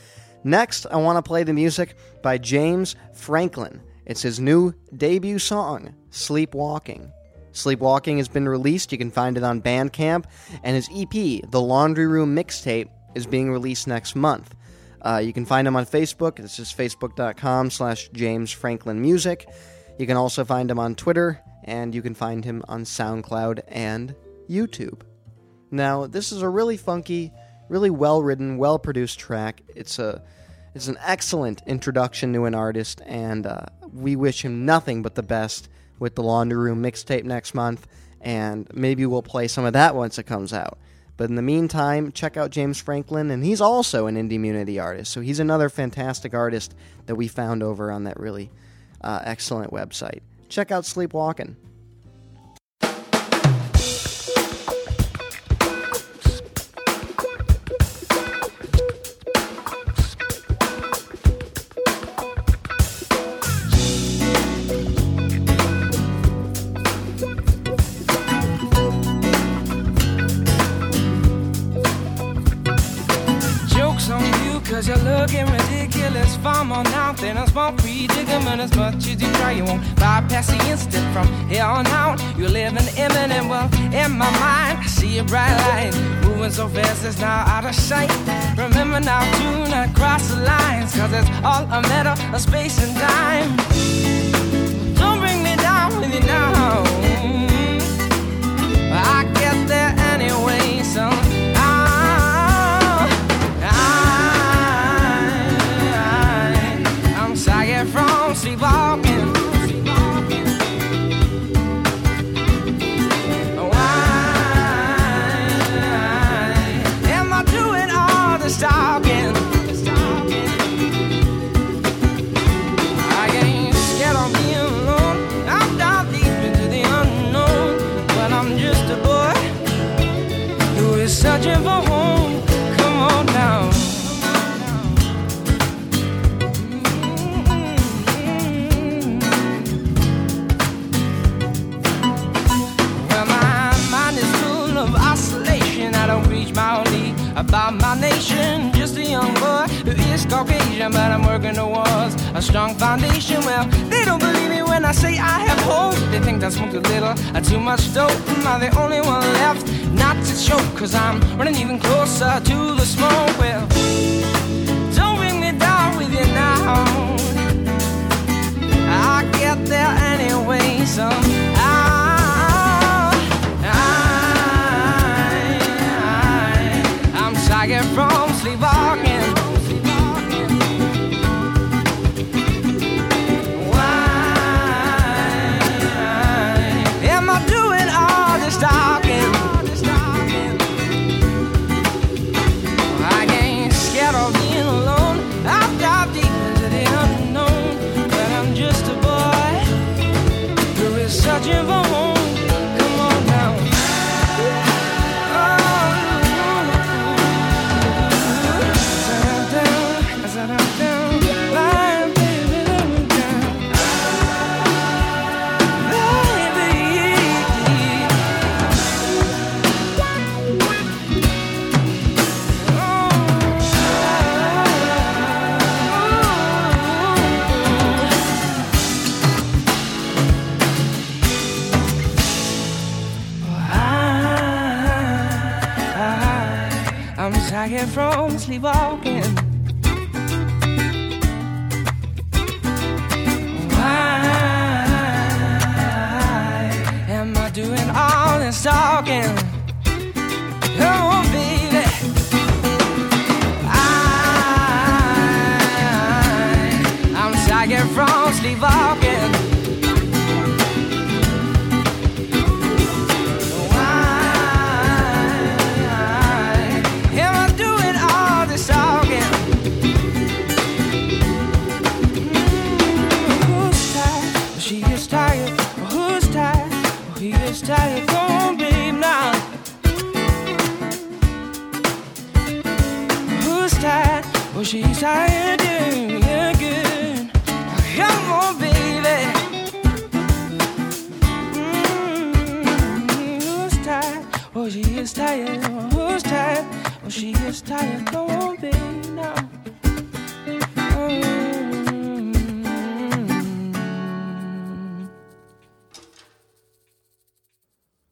[0.44, 3.82] Next, I want to play the music by James Franklin.
[4.06, 7.12] It's his new debut song, Sleepwalking.
[7.52, 8.92] Sleepwalking has been released.
[8.92, 10.26] You can find it on Bandcamp,
[10.64, 11.12] and his EP,
[11.50, 14.56] The Laundry Room Mixtape, is being released next month.
[15.02, 16.38] Uh, you can find him on Facebook.
[16.38, 19.48] This is facebook.com slash James Franklin Music.
[19.98, 24.16] You can also find him on Twitter, and you can find him on SoundCloud and
[24.50, 25.02] YouTube.
[25.72, 27.32] Now, this is a really funky,
[27.70, 29.61] really well written, well produced track.
[29.76, 30.22] It's a
[30.76, 35.24] it's an excellent introduction to an artist, and uh, we wish him nothing but the
[35.24, 37.88] best with the Laundry Room mixtape next month,
[38.22, 40.78] and maybe we'll play some of that once it comes out.
[41.17, 45.11] But in the meantime, check out James Franklin, and he's also an indie community artist,
[45.11, 46.76] so he's another fantastic artist
[47.07, 48.49] that we found over on that really
[49.01, 50.22] uh, excellent website.
[50.47, 51.57] Check out Sleepwalking.
[76.30, 76.38] Ridiculous.
[76.39, 78.61] Far more now than a small predicament.
[78.61, 82.19] As much as you try, you won't bypass the instant from here on out.
[82.38, 85.93] You live in imminent, well, in my mind, I see a bright light.
[86.23, 88.11] Moving so fast, it's now out of sight.
[88.57, 92.95] Remember now, do not cross the lines, cause it's all a matter of space and
[92.97, 93.49] time.
[94.95, 96.84] Don't bring me down with you now.
[98.91, 99.99] I get there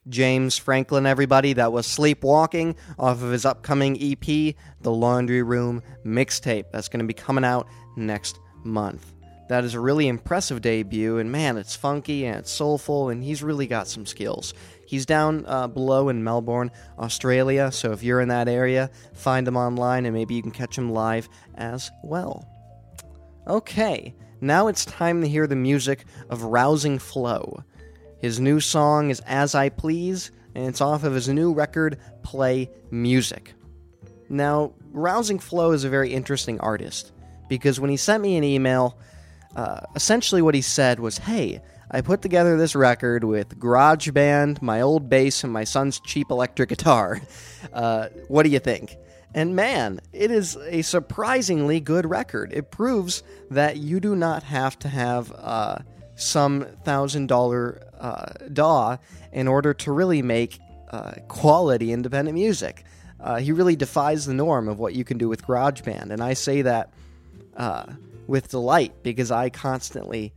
[0.10, 1.54] James Franklin, everybody.
[1.54, 6.72] That was Sleepwalking off of his upcoming EP, The Laundry Room Mixtape.
[6.72, 9.14] That's going to be coming out next month.
[9.50, 13.42] That is a really impressive debut, and man, it's funky and it's soulful, and he's
[13.42, 14.54] really got some skills.
[14.86, 19.56] He's down uh, below in Melbourne, Australia, so if you're in that area, find him
[19.56, 22.46] online and maybe you can catch him live as well.
[23.48, 27.64] Okay, now it's time to hear the music of Rousing Flow.
[28.20, 32.70] His new song is As I Please, and it's off of his new record, Play
[32.90, 33.54] Music.
[34.30, 37.12] Now, Rousing Flow is a very interesting artist
[37.48, 38.98] because when he sent me an email,
[39.56, 44.82] uh, essentially what he said was, Hey, I put together this record with GarageBand, my
[44.82, 47.22] old bass, and my son's cheap electric guitar.
[47.74, 48.96] Uh, what do you think?
[49.34, 52.54] And man, it is a surprisingly good record.
[52.54, 55.80] It proves that you do not have to have uh,
[56.18, 58.98] some thousand dollar uh, DAW
[59.32, 60.60] in order to really make
[60.92, 62.84] uh, quality independent music.
[63.20, 66.34] Uh, he really defies the norm of what you can do with GarageBand, and I
[66.34, 66.92] say that
[67.56, 67.86] uh,
[68.28, 70.34] with delight because I constantly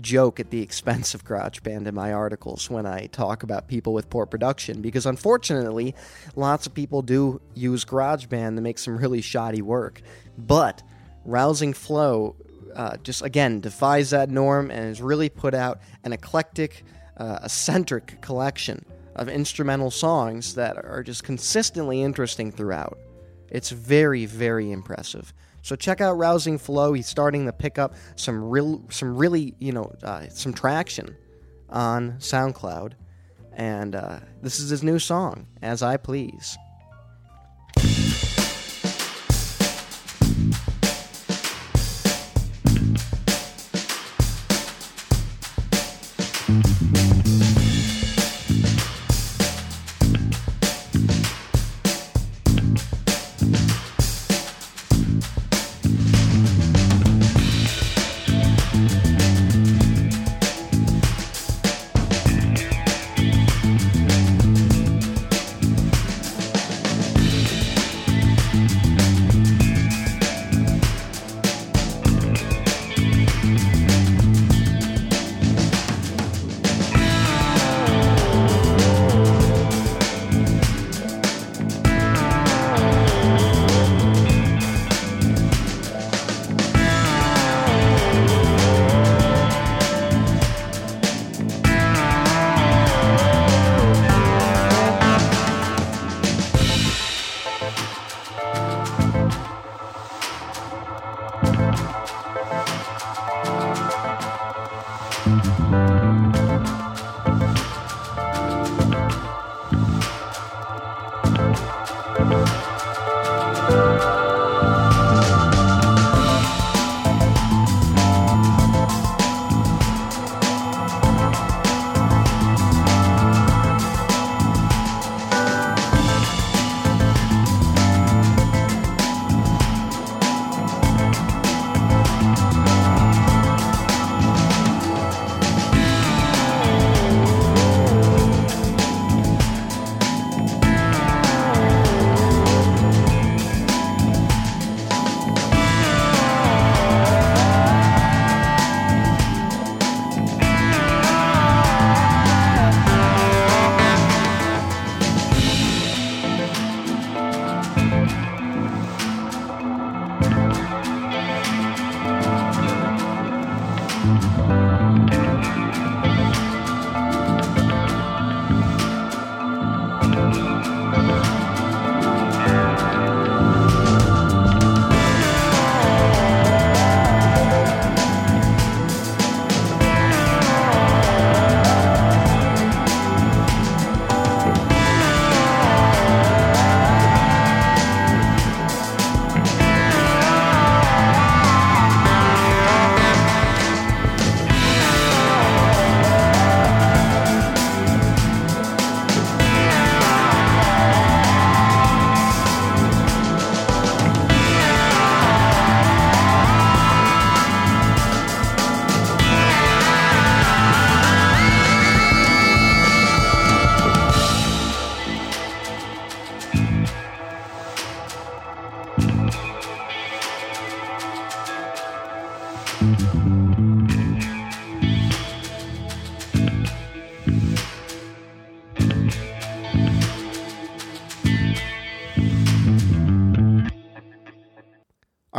[0.00, 4.10] joke at the expense of GarageBand in my articles when I talk about people with
[4.10, 5.94] poor production because unfortunately,
[6.34, 10.02] lots of people do use GarageBand to make some really shoddy work.
[10.36, 10.82] But
[11.24, 12.36] Rousing Flow
[12.74, 16.84] uh, just again defies that norm and has really put out an eclectic,
[17.16, 18.84] uh, eccentric collection
[19.16, 22.98] of instrumental songs that are just consistently interesting throughout.
[23.50, 25.32] It's very, very impressive.
[25.62, 26.92] So check out Rousing Flow.
[26.92, 31.16] He's starting to pick up some real, some really, you know, uh, some traction
[31.70, 32.92] on SoundCloud,
[33.52, 36.58] and uh, this is his new song, "As I Please."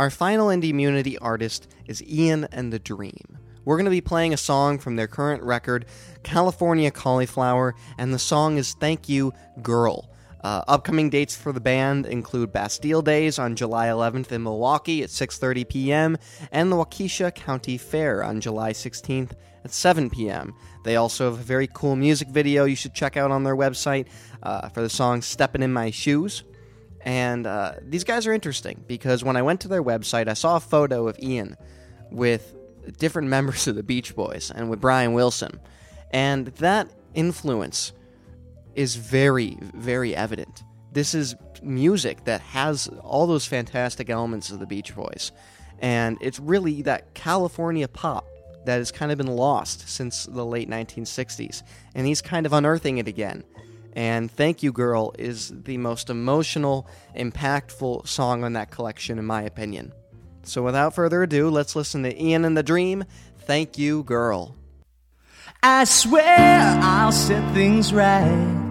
[0.06, 3.38] Our final Indie Munity artist is Ian and the Dream.
[3.64, 5.86] We're going to be playing a song from their current record,
[6.22, 9.32] California Cauliflower, and the song is Thank You,
[9.62, 10.08] Girl.
[10.44, 15.10] Uh, upcoming dates for the band include Bastille Days on July 11th in Milwaukee at
[15.10, 16.16] 6:30 p.m.
[16.52, 19.32] and the Waukesha County Fair on July 16th
[19.64, 20.54] at 7 p.m.
[20.84, 24.06] They also have a very cool music video you should check out on their website
[24.44, 26.44] uh, for the song "Steppin' in My Shoes."
[27.06, 30.56] And uh, these guys are interesting because when I went to their website, I saw
[30.56, 31.56] a photo of Ian
[32.10, 32.54] with
[32.98, 35.60] different members of the Beach Boys and with Brian Wilson.
[36.10, 37.92] And that influence
[38.74, 40.64] is very, very evident.
[40.92, 45.30] This is music that has all those fantastic elements of the Beach Boys.
[45.78, 48.26] And it's really that California pop
[48.64, 51.62] that has kind of been lost since the late 1960s.
[51.94, 53.44] And he's kind of unearthing it again.
[53.96, 56.86] And Thank You Girl is the most emotional,
[57.16, 59.92] impactful song on that collection, in my opinion.
[60.42, 63.04] So without further ado, let's listen to Ian and the Dream.
[63.46, 64.54] Thank You Girl.
[65.62, 68.62] I swear I'll set things right.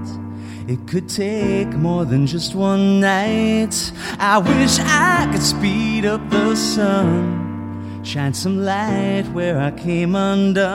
[0.68, 3.92] It could take more than just one night.
[4.20, 10.66] I wish I could speed up the sun, shine some light where I came undone.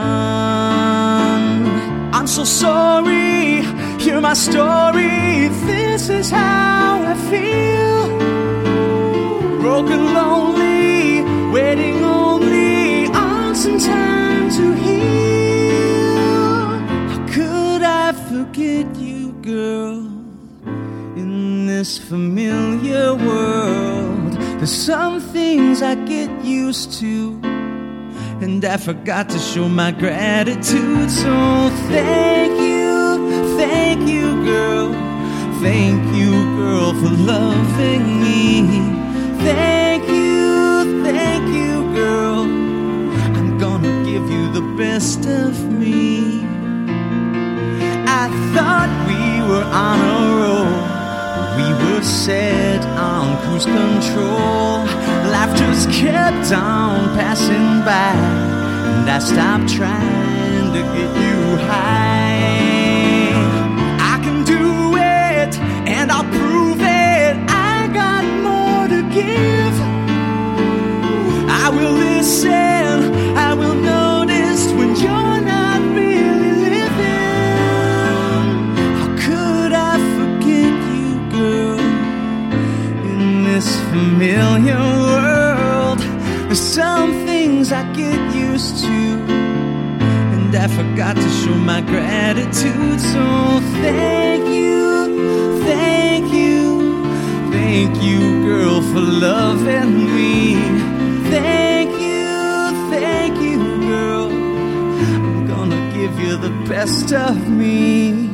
[2.13, 3.63] I'm so sorry,
[4.01, 5.49] hear my story.
[5.65, 8.19] This is how I feel.
[9.61, 16.17] Broken, lonely, waiting only on some time to heal.
[17.11, 20.01] How could I forget you, girl?
[21.17, 27.40] In this familiar world, there's some things I get used to.
[28.43, 31.11] And I forgot to show my gratitude.
[31.11, 34.93] So thank you, thank you, girl.
[35.61, 38.63] Thank you, girl, for loving me.
[39.45, 42.41] Thank you, thank you, girl.
[43.37, 46.43] I'm gonna give you the best of me.
[48.09, 50.90] I thought we were on a roll.
[51.61, 54.87] We were set on cruise control.
[55.35, 58.15] Life just kept on passing by.
[58.97, 63.33] And I stopped trying to get you high.
[64.13, 65.53] I can do it,
[65.87, 67.37] and I'll prove it.
[67.49, 69.77] I got more to give.
[71.63, 72.70] I will listen,
[83.91, 85.99] familiar world,
[86.47, 89.01] there's some things I get used to,
[90.35, 93.01] and I forgot to show my gratitude.
[93.01, 93.25] So
[93.83, 97.05] thank you, thank you,
[97.51, 100.55] thank you, girl, for loving me.
[101.29, 102.31] Thank you,
[102.95, 104.31] thank you, girl.
[104.31, 108.30] I'm gonna give you the best of me.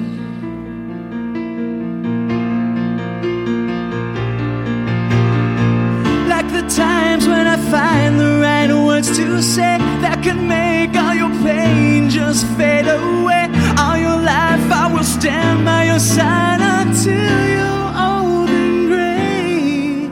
[7.71, 13.49] Find the right words to say that can make all your pain just fade away.
[13.79, 20.11] All your life I will stand by your side until you're old and gray.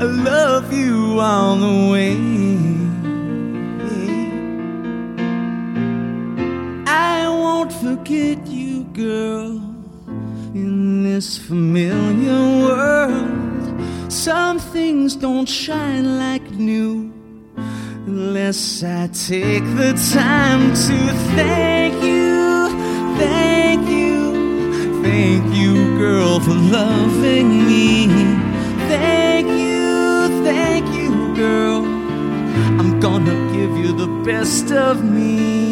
[0.00, 2.16] I love you all the way.
[6.86, 9.60] I won't forget you, girl,
[10.54, 13.42] in this familiar world.
[14.12, 17.12] Some things don't shine like new
[18.06, 20.98] unless I take the time to
[21.36, 22.68] thank you,
[23.18, 28.06] thank you, thank you, girl, for loving me.
[28.88, 31.84] Thank you, thank you, girl.
[32.80, 35.71] I'm gonna give you the best of me.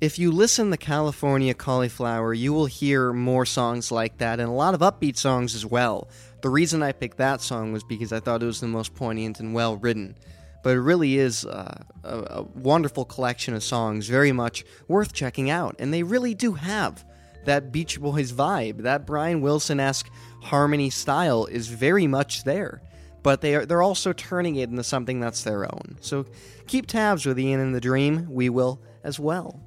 [0.00, 4.52] If you listen to California Cauliflower, you will hear more songs like that and a
[4.52, 6.08] lot of upbeat songs as well.
[6.40, 9.40] The reason I picked that song was because I thought it was the most poignant
[9.40, 10.16] and well written.
[10.62, 15.50] But it really is uh, a, a wonderful collection of songs, very much worth checking
[15.50, 15.74] out.
[15.80, 17.04] And they really do have
[17.44, 18.82] that Beach Boys vibe.
[18.82, 20.08] That Brian Wilson esque
[20.42, 22.82] harmony style is very much there.
[23.24, 25.96] But they are, they're also turning it into something that's their own.
[26.00, 26.24] So
[26.68, 28.28] keep tabs with Ian and the Dream.
[28.30, 29.60] We will as well.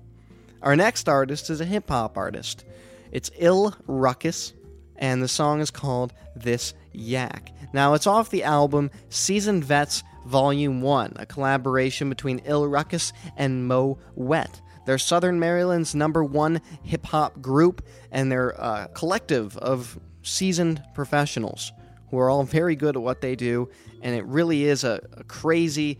[0.62, 2.66] Our next artist is a hip hop artist.
[3.12, 4.54] It's Ill Ruckus,
[4.96, 7.52] and the song is called This Yak.
[7.74, 13.68] Now, it's off the album Seasoned Vets Volume 1, a collaboration between Ill Ruckus and
[13.68, 14.62] Mo Wet.
[14.86, 21.72] They're Southern Maryland's number one hip hop group, and they're a collective of seasoned professionals
[22.12, 23.68] who are all very good at what they do,
[24.04, 25.98] and it really is a, a crazy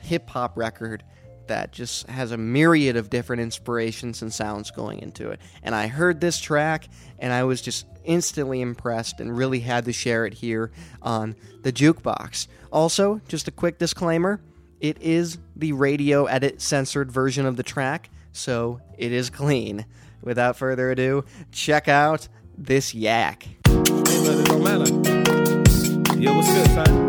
[0.00, 1.04] hip hop record
[1.48, 5.40] that just has a myriad of different inspirations and sounds going into it.
[5.62, 6.88] And I heard this track
[7.18, 10.70] and I was just instantly impressed and really had to share it here
[11.02, 12.48] on the jukebox.
[12.72, 14.40] Also, just a quick disclaimer
[14.80, 19.84] it is the radio edit censored version of the track, so it is clean.
[20.22, 23.48] Without further ado, check out this yak.
[26.86, 27.07] Hey,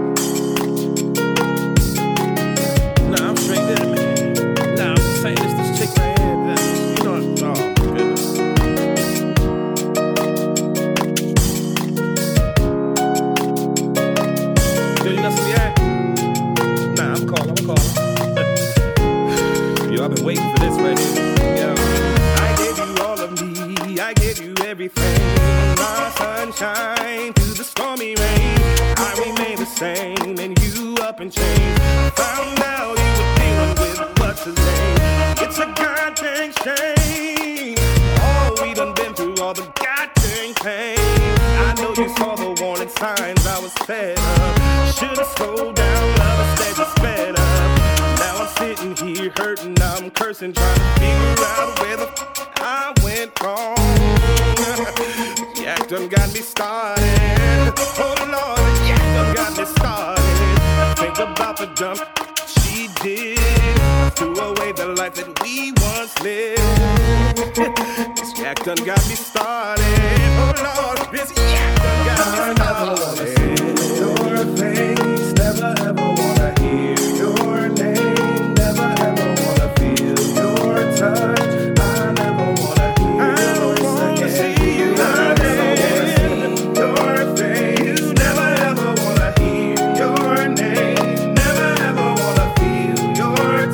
[24.80, 25.76] everything.
[25.76, 28.58] My sunshine through the stormy rain.
[28.96, 31.80] I remain the same, and you up in chains.
[32.16, 34.98] Found out you were dealing with what's his name.
[35.44, 37.76] It's a goddamn shame.
[38.22, 40.98] Oh, we done been through all the goddamn pain.
[40.98, 44.96] I know you saw the warning signs I was fed up.
[44.96, 47.80] Should've slowed down, love instead you sped up.
[48.20, 53.32] Now I'm sitting here hurting, I'm cursing, trying to figure out where the I went
[53.42, 53.78] wrong.
[55.56, 57.74] Yak done got me started.
[57.98, 60.96] Oh Lord, Yak done got me started.
[61.00, 62.02] Think about the dump
[62.48, 63.40] she did.
[64.16, 66.60] Threw away the life that we once lived.
[68.18, 69.86] This Yak done got me started.
[70.40, 73.70] Oh Lord, this Yak done got me started.
[74.00, 74.30] Your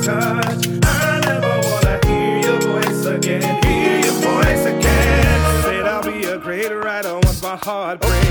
[0.06, 0.68] touch.
[0.84, 5.64] I never wanna hear your voice again, hear your voice again.
[5.64, 8.30] Said I'll be a great writer once my heart breaks.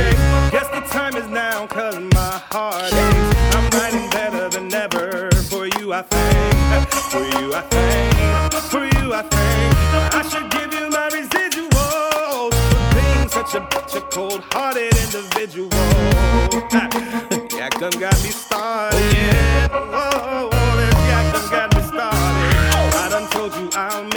[0.54, 3.56] Guess the time is now, cause my heart aches.
[3.56, 5.30] I'm writing better than ever.
[5.50, 6.88] For you, I thank.
[7.12, 8.52] For you, I thank.
[8.72, 10.14] For you, I thank.
[10.14, 15.70] I should give you my residuals for being such a bitch, a cold-hearted individual.
[17.58, 18.94] Yak done got me started.
[18.96, 20.53] Oh, this yak oh,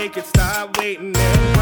[0.08, 0.26] make it.
[0.26, 1.57] Stop waiting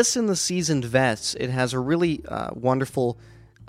[0.00, 3.18] listen to the Seasoned Vets, it has a really uh, wonderful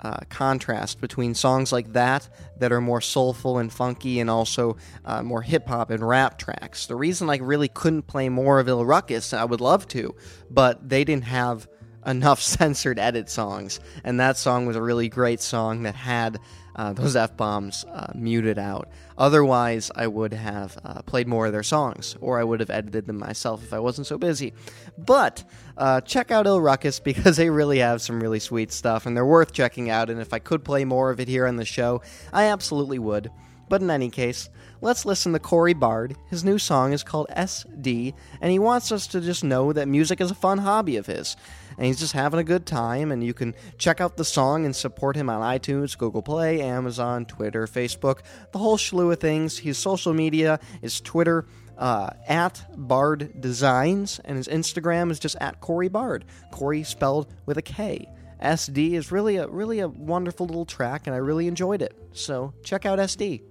[0.00, 2.26] uh, contrast between songs like that
[2.58, 6.86] that are more soulful and funky and also uh, more hip hop and rap tracks.
[6.86, 10.14] The reason I really couldn't play more of ILL Ruckus, I would love to,
[10.50, 11.68] but they didn't have
[12.06, 16.38] enough censored edit songs, and that song was a really great song that had
[16.76, 18.88] uh, those f bombs uh, muted out.
[19.18, 23.06] Otherwise, I would have uh, played more of their songs, or I would have edited
[23.06, 24.54] them myself if I wasn't so busy.
[24.98, 25.44] But
[25.76, 29.26] uh, check out ILL Ruckus because they really have some really sweet stuff, and they're
[29.26, 30.10] worth checking out.
[30.10, 32.02] And if I could play more of it here on the show,
[32.32, 33.30] I absolutely would.
[33.68, 34.50] But in any case,
[34.82, 36.14] let's listen to Kory Bard.
[36.28, 40.20] His new song is called SD, and he wants us to just know that music
[40.20, 41.36] is a fun hobby of his.
[41.76, 44.74] And he's just having a good time, and you can check out the song and
[44.74, 48.20] support him on iTunes, Google Play, Amazon, Twitter, Facebook,
[48.52, 49.58] the whole slew of things.
[49.58, 51.46] His social media is Twitter,
[51.78, 56.24] uh, at Bard Designs, and his Instagram is just at Kory Bard.
[56.50, 58.06] Kory spelled with a K.
[58.40, 61.96] SD is really a really a wonderful little track, and I really enjoyed it.
[62.12, 63.42] So check out SD.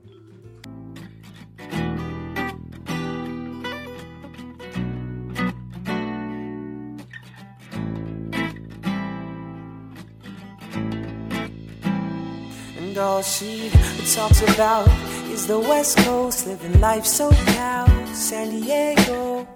[13.21, 13.69] All she
[14.15, 14.87] talks about
[15.29, 19.47] is the West Coast, living life so now, San Diego.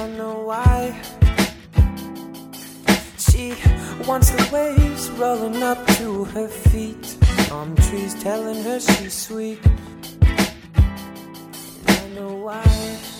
[0.00, 0.98] I know why.
[3.18, 3.52] She
[4.08, 7.18] wants the waves rolling up to her feet.
[7.48, 9.60] Palm trees telling her she's sweet.
[11.88, 13.11] I know why.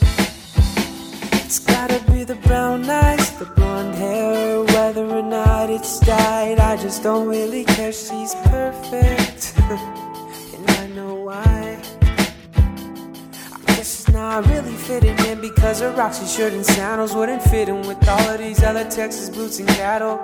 [1.54, 6.58] It's gotta be the brown eyes, the blonde hair, whether or not it's dyed.
[6.58, 9.52] I just don't really care, she's perfect.
[10.54, 11.78] and I know why.
[13.52, 17.68] I guess she's not really fitting in because her Roxy shirt and sandals wouldn't fit
[17.68, 20.18] in with all of these other Texas boots and cattle.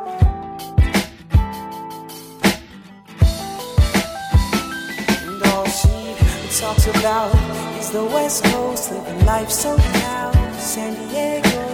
[5.27, 7.35] And all she talks about
[7.79, 9.77] is the West Coast, living life so.
[10.79, 11.65] San Diego,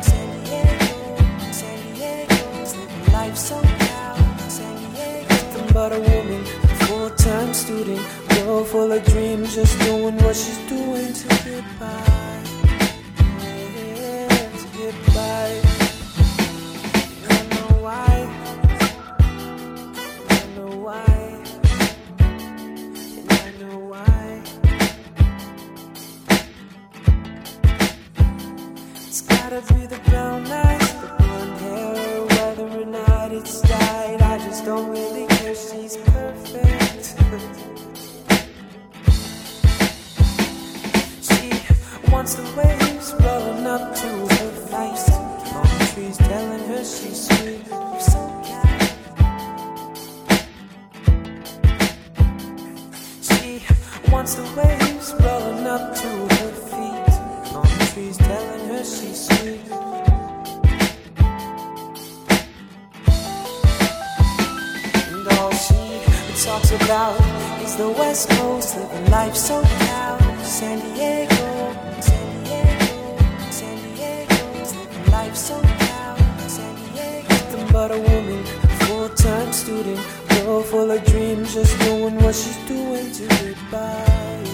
[0.00, 4.14] San Diego, San Diego, living life so now.
[4.48, 6.42] San Diego, nothing but a woman,
[6.86, 8.00] full time student,
[8.30, 12.42] girl full of dreams, just doing what she's doing to get by.
[13.76, 14.28] Yeah,
[14.60, 15.46] to get by.
[17.28, 18.16] I know why.
[20.30, 21.16] I know why.
[22.18, 24.13] And I know why.
[29.50, 30.78] Gotta be the brown the
[31.18, 34.22] blonde hair, whether or not it's dyed.
[34.22, 37.04] I just don't really care, she's perfect.
[41.28, 45.10] she wants the waves rolling up to her face.
[45.50, 47.66] Palm trees telling her she's sweet.
[53.28, 53.62] She
[54.10, 56.63] wants the waves rolling up to her feet.
[57.94, 59.60] Trees telling her she's sweet.
[65.12, 67.14] And all she talks about
[67.62, 70.20] is the West Coast, living life so loud.
[70.44, 71.36] San Diego,
[72.00, 73.16] San Diego,
[73.52, 74.34] San Diego,
[74.74, 76.18] living life so loud.
[76.50, 78.44] San Diego, nothing but a woman,
[78.88, 84.53] full-time student, girl full of dreams, just doing what she's doing to get by.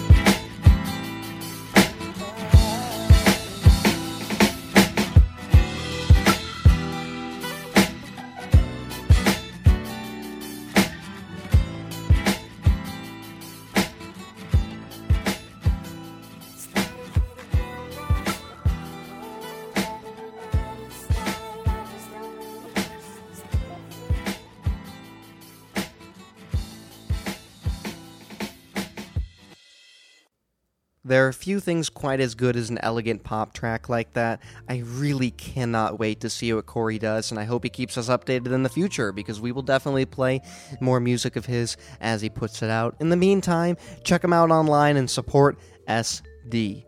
[31.10, 34.40] There are few things quite as good as an elegant pop track like that.
[34.68, 38.08] I really cannot wait to see what Kory does, and I hope he keeps us
[38.08, 40.40] updated in the future because we will definitely play
[40.78, 42.94] more music of his as he puts it out.
[43.00, 45.58] In the meantime, check him out online and support
[45.88, 46.84] SD.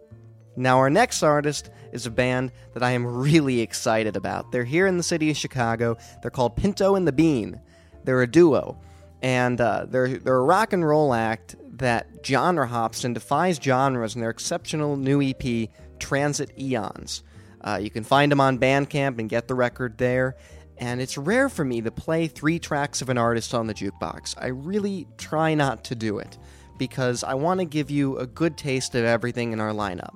[0.54, 4.52] Now, our next artist is a band that I am really excited about.
[4.52, 5.96] They're here in the city of Chicago.
[6.22, 7.60] They're called Pinto and the Bean.
[8.04, 8.80] They're a duo,
[9.20, 14.14] and uh, they're they're a rock and roll act that genre hops and defies genres
[14.14, 15.68] in their exceptional new EP,
[15.98, 17.22] Transit Eons.
[17.60, 20.36] Uh, you can find them on Bandcamp and get the record there.
[20.78, 24.34] And it's rare for me to play three tracks of an artist on the jukebox.
[24.38, 26.38] I really try not to do it
[26.78, 30.14] because I want to give you a good taste of everything in our lineup.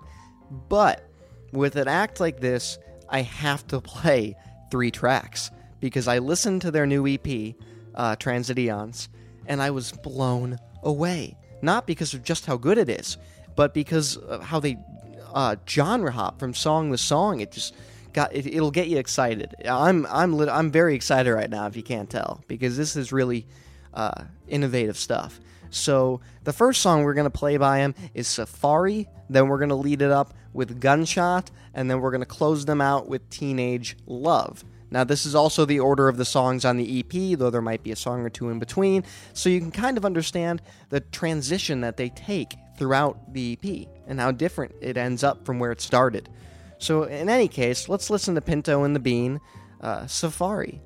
[0.68, 1.08] But
[1.52, 2.78] with an act like this,
[3.08, 4.34] I have to play
[4.70, 7.54] three tracks because I listened to their new EP,
[7.94, 9.08] uh, Transit Eons,
[9.46, 11.36] and I was blown away.
[11.62, 13.16] Not because of just how good it is,
[13.54, 14.76] but because of how they
[15.34, 17.40] uh, genre hop from song to song.
[17.40, 17.74] It just
[18.12, 19.54] got it, it'll get you excited.
[19.64, 23.12] I'm I'm lit, I'm very excited right now if you can't tell because this is
[23.12, 23.46] really
[23.94, 25.40] uh, innovative stuff.
[25.70, 29.08] So the first song we're gonna play by him is Safari.
[29.28, 33.08] Then we're gonna lead it up with Gunshot, and then we're gonna close them out
[33.08, 34.64] with Teenage Love.
[34.90, 37.82] Now, this is also the order of the songs on the EP, though there might
[37.82, 41.80] be a song or two in between, so you can kind of understand the transition
[41.80, 45.80] that they take throughout the EP and how different it ends up from where it
[45.80, 46.28] started.
[46.78, 49.40] So, in any case, let's listen to Pinto and the Bean,
[49.80, 50.80] uh, Safari.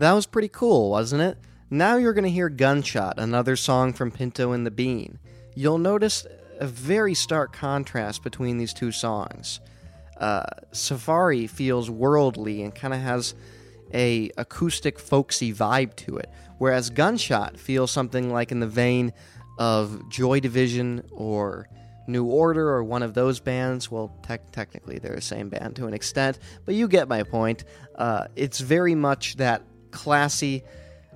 [0.00, 1.36] That was pretty cool, wasn't it?
[1.68, 5.18] Now you're going to hear Gunshot, another song from Pinto and the Bean.
[5.54, 6.26] You'll notice
[6.58, 9.60] a very stark contrast between these two songs.
[10.16, 13.34] Uh, Safari feels worldly and kind of has
[13.92, 19.12] a acoustic folksy vibe to it, whereas Gunshot feels something like in the vein
[19.58, 21.68] of Joy Division or
[22.06, 23.90] New Order or one of those bands.
[23.90, 27.64] Well, tec- technically they're the same band to an extent, but you get my point.
[27.96, 30.64] Uh, it's very much that classy,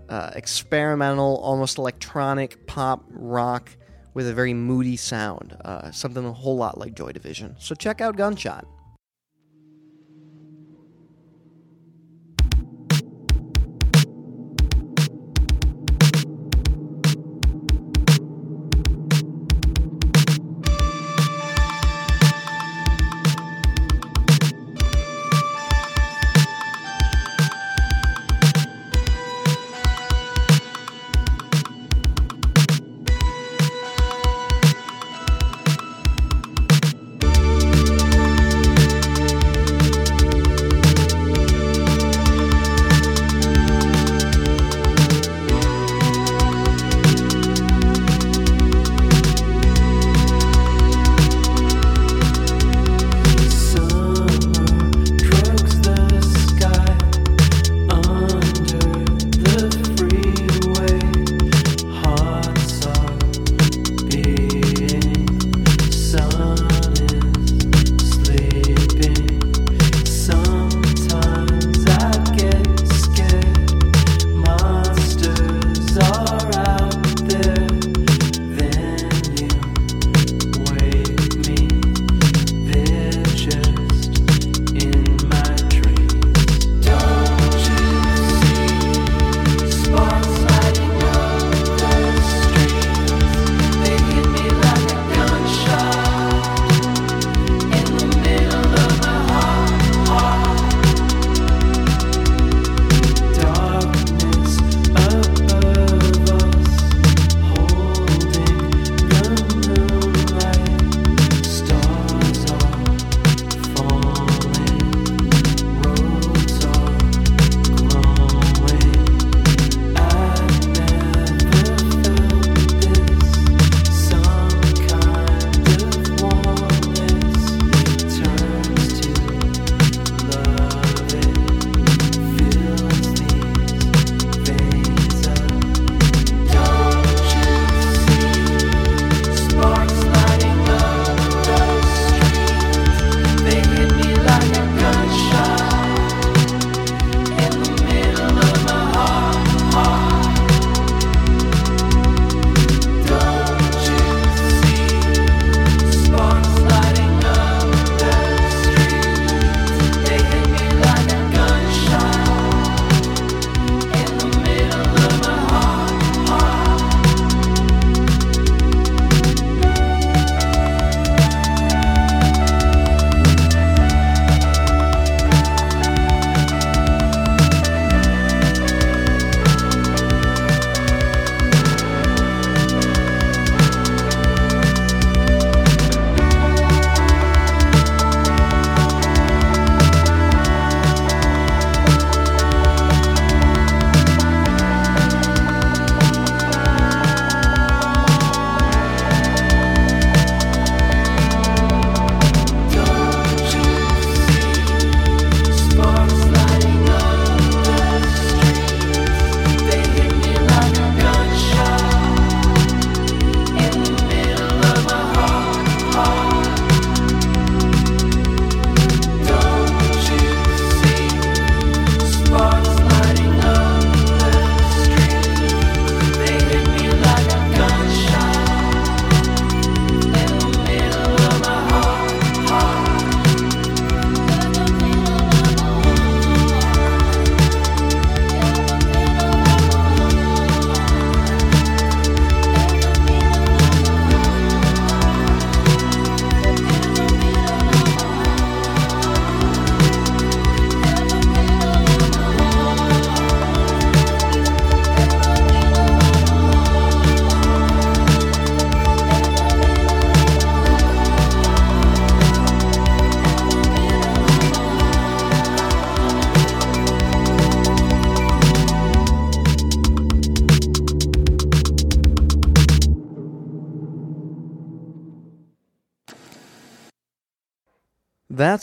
[0.08, 3.70] uh, experimental, almost electronic pop rock
[4.14, 7.56] with a very moody sound, uh, something a whole lot like Joy Division.
[7.58, 8.66] So check out Gunshot.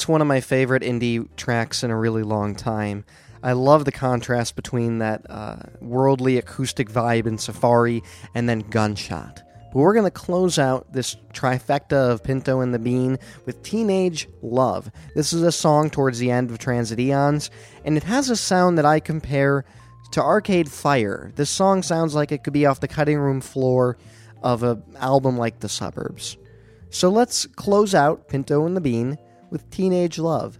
[0.01, 3.05] That's one of my favorite indie tracks in a really long time.
[3.43, 8.01] I love the contrast between that uh, worldly acoustic vibe in Safari
[8.33, 9.43] and then Gunshot.
[9.71, 14.27] But we're going to close out this trifecta of Pinto and the Bean with Teenage
[14.41, 14.89] Love.
[15.13, 17.51] This is a song towards the end of Transit Eons,
[17.85, 19.65] and it has a sound that I compare
[20.13, 21.31] to Arcade Fire.
[21.35, 23.99] This song sounds like it could be off the cutting room floor
[24.41, 26.37] of an album like The Suburbs.
[26.89, 29.19] So let's close out Pinto and the Bean
[29.51, 30.57] with Teenage Love.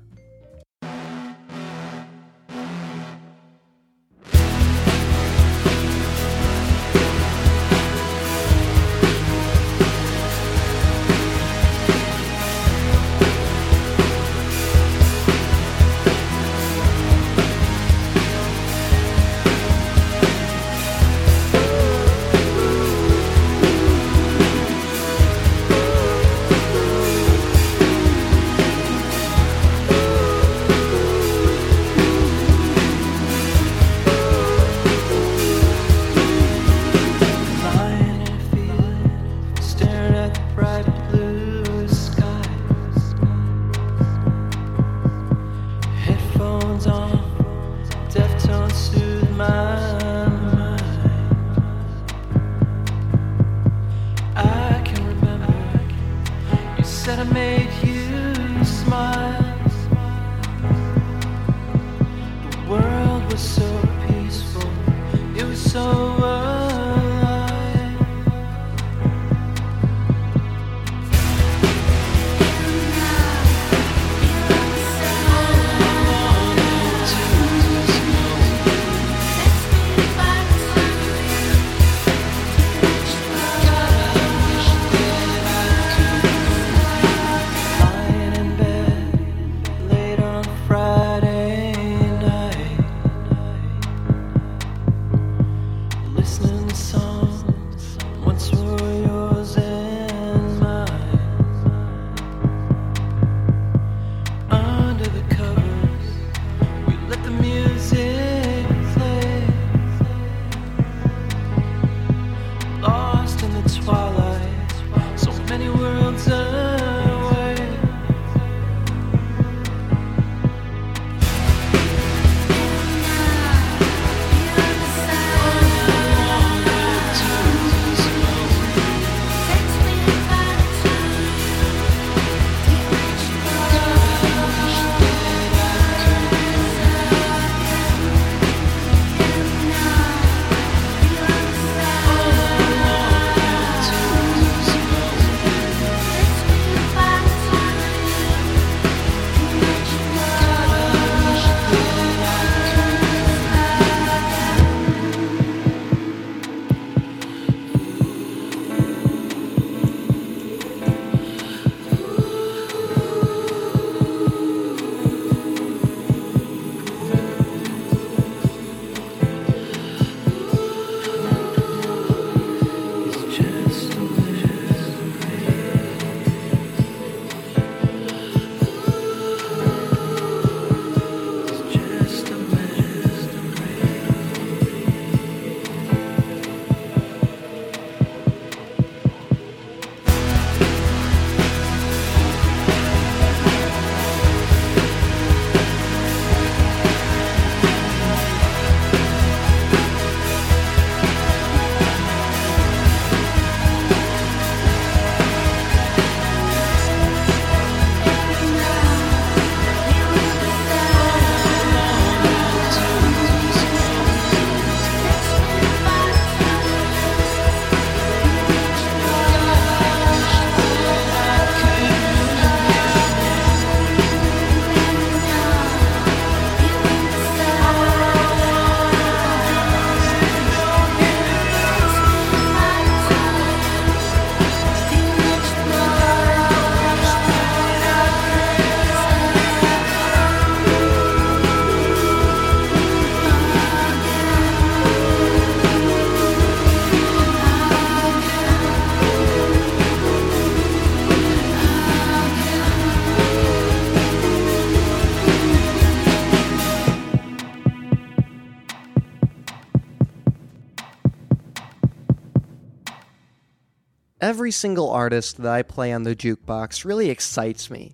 [264.41, 267.91] Every single artist that I play on the jukebox really excites me.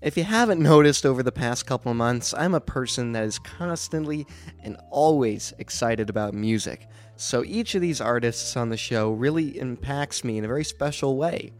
[0.00, 4.24] If you haven't noticed over the past couple months, I'm a person that is constantly
[4.62, 6.86] and always excited about music.
[7.16, 11.16] So each of these artists on the show really impacts me in a very special
[11.16, 11.50] way.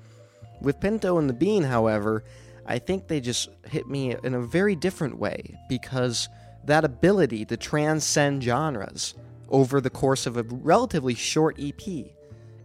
[0.60, 2.22] With Pinto and the Bean, however,
[2.64, 6.28] I think they just hit me in a very different way because
[6.66, 9.14] that ability to transcend genres
[9.48, 12.12] over the course of a relatively short EP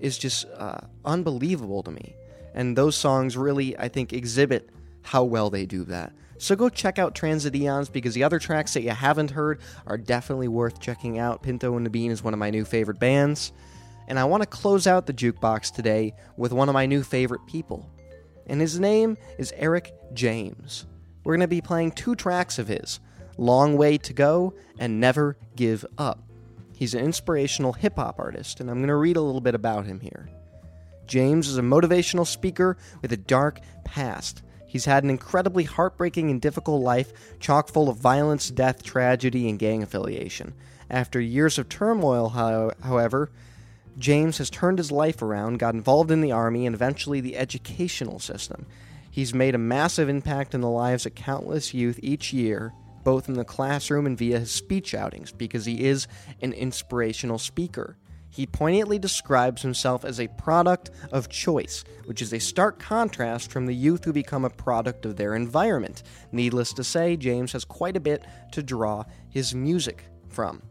[0.06, 2.16] is just uh, unbelievable to me.
[2.54, 4.70] And those songs really, I think, exhibit
[5.02, 6.14] how well they do that.
[6.38, 9.98] So go check out Transit Eons because the other tracks that you haven't heard are
[9.98, 11.42] definitely worth checking out.
[11.42, 13.52] Pinto and the Bean is one of my new favorite bands.
[14.08, 17.46] And I want to close out the jukebox today with one of my new favorite
[17.48, 17.90] people.
[18.46, 20.86] And his name is Eric James.
[21.24, 23.00] We're going to be playing two tracks of his
[23.38, 26.25] Long Way to Go and Never Give Up.
[26.76, 29.86] He's an inspirational hip hop artist, and I'm going to read a little bit about
[29.86, 30.30] him here.
[31.08, 34.42] James is a motivational speaker with a dark past.
[34.66, 39.58] He's had an incredibly heartbreaking and difficult life, chock full of violence, death, tragedy, and
[39.58, 40.54] gang affiliation.
[40.90, 43.32] After years of turmoil, however,
[43.98, 48.20] James has turned his life around, got involved in the army, and eventually the educational
[48.20, 48.66] system.
[49.10, 52.74] He's made a massive impact in the lives of countless youth each year,
[53.06, 56.08] both in the classroom and via his speech outings, because he is
[56.42, 57.96] an inspirational speaker.
[58.30, 63.66] He poignantly describes himself as a product of choice, which is a stark contrast from
[63.66, 66.04] the youth who become a product of their environment.
[66.34, 70.62] Needless to say, James has quite a bit to draw his music from.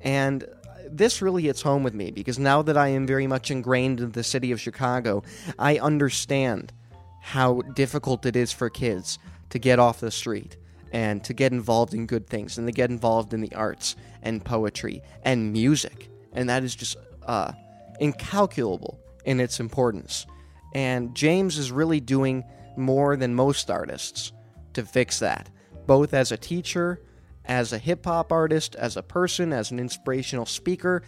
[0.00, 0.46] And
[0.88, 4.12] this really hits home with me because now that I am very much ingrained in
[4.12, 5.24] the city of Chicago,
[5.58, 6.72] I understand
[7.20, 9.18] how difficult it is for kids
[9.50, 10.57] to get off the street
[10.92, 14.44] and to get involved in good things and to get involved in the arts and
[14.44, 16.08] poetry and music.
[16.32, 16.96] And that is just
[17.26, 17.52] uh,
[18.00, 20.26] incalculable in its importance.
[20.74, 22.44] And James is really doing
[22.76, 24.32] more than most artists
[24.74, 25.48] to fix that,
[25.86, 27.00] both as a teacher,
[27.44, 31.02] as a hip hop artist, as a person, as an inspirational speaker.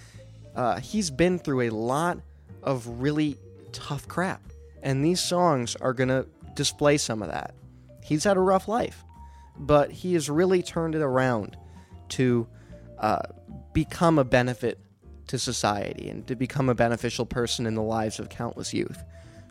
[0.57, 2.19] Uh, he's been through a lot
[2.63, 3.37] of really
[3.73, 4.43] tough crap.
[4.83, 7.55] And these songs are going to display some of that.
[8.03, 9.05] He's had a rough life,
[9.61, 11.57] but he has really turned it around
[12.09, 12.49] to
[12.99, 13.21] uh,
[13.73, 14.81] become a benefit
[15.29, 19.03] to society and to become a beneficial person in the lives of countless youth.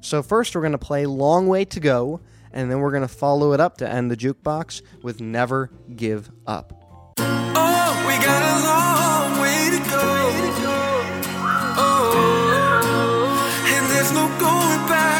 [0.01, 2.21] So, first, we're going to play Long Way to Go,
[2.51, 6.29] and then we're going to follow it up to end the jukebox with Never Give
[6.47, 6.73] Up.
[7.19, 10.05] Oh, we got a long way to go.
[11.81, 12.15] Oh,
[13.67, 15.18] and there's no going back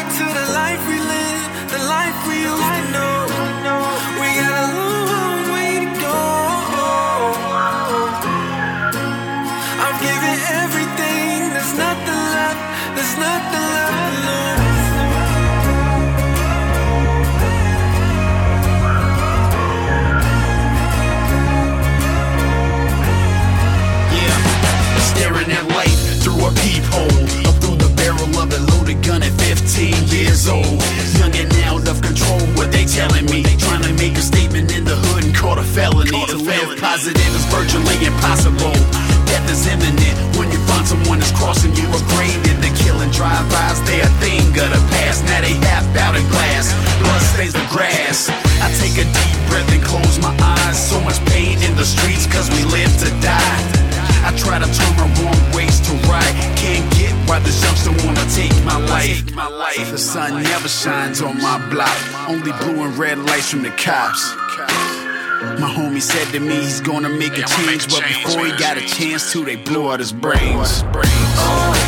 [26.40, 27.48] through a peephole.
[27.48, 30.80] Up through the barrel of a loaded gun at 15 years old.
[31.20, 33.44] Young and out of control, what they telling me.
[33.58, 36.10] Trying to make a statement in the hood and caught a felony.
[36.10, 38.72] to live positive is virtually impossible.
[39.28, 41.86] Death is imminent when you find someone that's crossing you.
[41.92, 45.24] Upgraded the killing drive-bys, they a thing of the past.
[45.28, 46.72] Now they half out of glass.
[47.00, 48.28] Blood stains the grass.
[48.64, 50.78] I take a deep breath and close my eyes.
[50.78, 53.99] So much pain in the streets cause we live to die.
[54.22, 56.34] I try to turn my wrong ways to right.
[56.56, 59.24] Can't get why the youngster wanna take my life.
[59.90, 61.96] The sun never shines on my block.
[62.28, 64.34] Only blue and red lights from the cops.
[65.58, 68.82] My homie said to me he's gonna make a change, but before he got a
[68.82, 70.84] chance to, they blew out his brains.
[70.84, 71.79] Oh,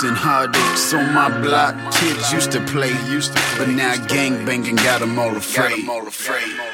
[0.00, 0.94] stress, and heartaches.
[0.94, 5.00] On my block, kids used to play, used to, play, but now gang banging got
[5.00, 5.84] them all afraid.
[5.88, 6.69] Oh,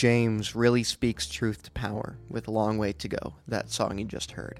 [0.00, 4.06] James really speaks truth to power with a long way to go, that song you
[4.06, 4.58] just heard.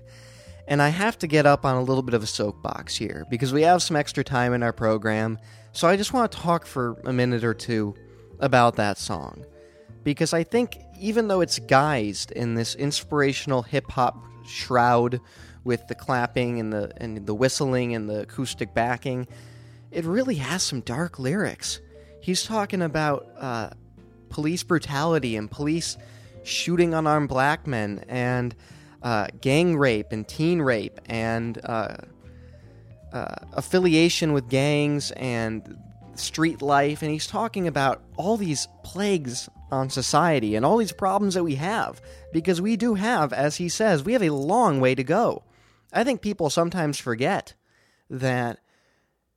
[0.69, 3.51] And I have to get up on a little bit of a soapbox here because
[3.51, 5.39] we have some extra time in our program,
[5.73, 7.95] so I just want to talk for a minute or two
[8.41, 9.47] about that song.
[10.05, 15.23] Because I think even though it's guised in this inspirational hip hop shroud
[15.65, 19.27] with the clapping and the and the whistling and the acoustic backing,
[19.91, 21.81] it really has some dark lyrics.
[22.21, 23.71] He's talking about uh,
[24.31, 25.97] police brutality and police
[26.43, 28.55] shooting unarmed black men and
[29.03, 31.97] uh, gang rape and teen rape and uh,
[33.13, 35.77] uh, affiliation with gangs and
[36.15, 37.03] street life.
[37.03, 41.55] And he's talking about all these plagues on society and all these problems that we
[41.57, 42.01] have
[42.33, 45.45] because we do have, as he says, we have a long way to go.
[45.93, 47.55] I think people sometimes forget
[48.09, 48.59] that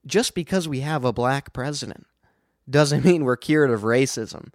[0.05, 2.05] just because we have a black president
[2.69, 4.49] doesn't mean we're cured of racism.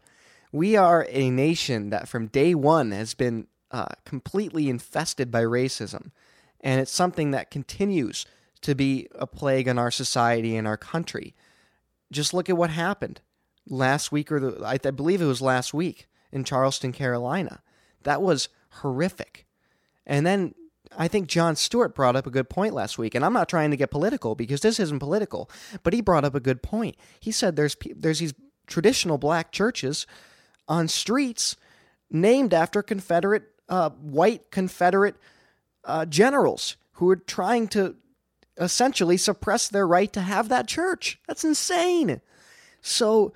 [0.52, 6.10] We are a nation that from day one has been uh, completely infested by racism.
[6.60, 8.26] And it's something that continues
[8.62, 11.34] to be a plague on our society and our country.
[12.10, 13.20] Just look at what happened
[13.68, 17.62] last week, or the, I, I believe it was last week in Charleston, Carolina.
[18.02, 19.46] That was horrific.
[20.06, 20.54] And then
[20.96, 23.70] I think Jon Stewart brought up a good point last week, and I'm not trying
[23.70, 25.50] to get political because this isn't political,
[25.82, 26.96] but he brought up a good point.
[27.20, 28.34] He said there's there's these
[28.66, 30.06] traditional black churches
[30.68, 31.56] on streets
[32.10, 35.16] named after Confederate uh, white Confederate
[35.84, 37.96] uh, generals who were trying to
[38.56, 41.20] essentially suppress their right to have that church.
[41.26, 42.20] That's insane.
[42.80, 43.32] So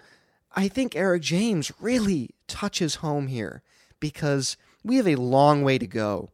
[0.55, 3.63] I think Eric James really touches home here
[4.01, 6.31] because we have a long way to go.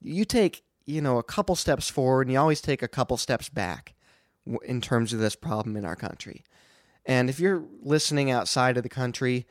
[0.00, 3.48] You take, you know, a couple steps forward and you always take a couple steps
[3.48, 3.94] back
[4.64, 6.44] in terms of this problem in our country.
[7.04, 9.46] And if you're listening outside of the country,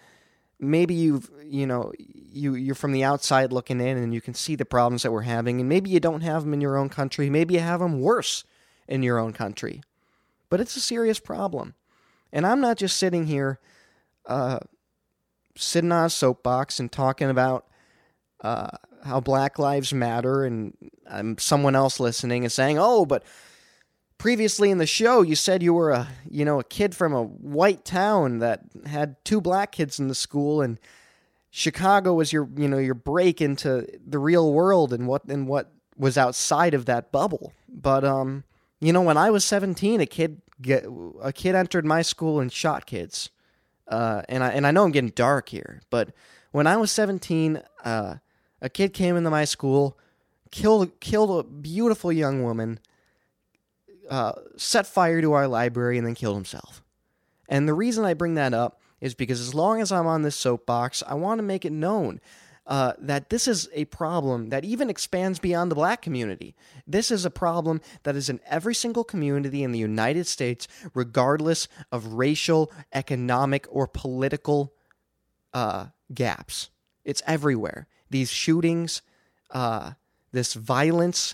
[0.60, 4.56] maybe you've, you know, you you're from the outside looking in and you can see
[4.56, 7.30] the problems that we're having and maybe you don't have them in your own country,
[7.30, 8.44] maybe you have them worse
[8.88, 9.81] in your own country.
[10.49, 11.76] But it's a serious problem.
[12.31, 13.60] And I'm not just sitting here
[14.26, 14.60] uh,
[15.56, 17.65] sitting on a soapbox and talking about
[18.41, 18.69] uh,
[19.03, 20.73] how Black Lives Matter, and
[21.07, 23.23] um, someone else listening and saying, "Oh, but
[24.19, 27.23] previously in the show you said you were a you know a kid from a
[27.23, 30.79] white town that had two black kids in the school, and
[31.49, 35.71] Chicago was your you know your break into the real world and what and what
[35.97, 38.43] was outside of that bubble." But um,
[38.79, 40.85] you know, when I was 17, a kid get
[41.21, 43.31] a kid entered my school and shot kids.
[43.87, 46.13] Uh, and I and I know I'm getting dark here, but
[46.51, 48.15] when I was 17, uh,
[48.61, 49.97] a kid came into my school,
[50.51, 52.79] killed killed a beautiful young woman,
[54.10, 56.84] uh, set fire to our library, and then killed himself.
[57.48, 60.36] And the reason I bring that up is because as long as I'm on this
[60.36, 62.19] soapbox, I want to make it known
[62.69, 66.56] uh, that this is a problem that even expands beyond the black community.
[66.86, 71.68] This is a problem that is in every single community in the United States, regardless
[71.91, 74.73] of racial, economic, or political
[75.52, 76.69] uh, gaps.
[77.03, 77.88] It's everywhere.
[78.11, 79.02] These shootings,
[79.49, 79.94] uh,
[80.31, 81.34] this violence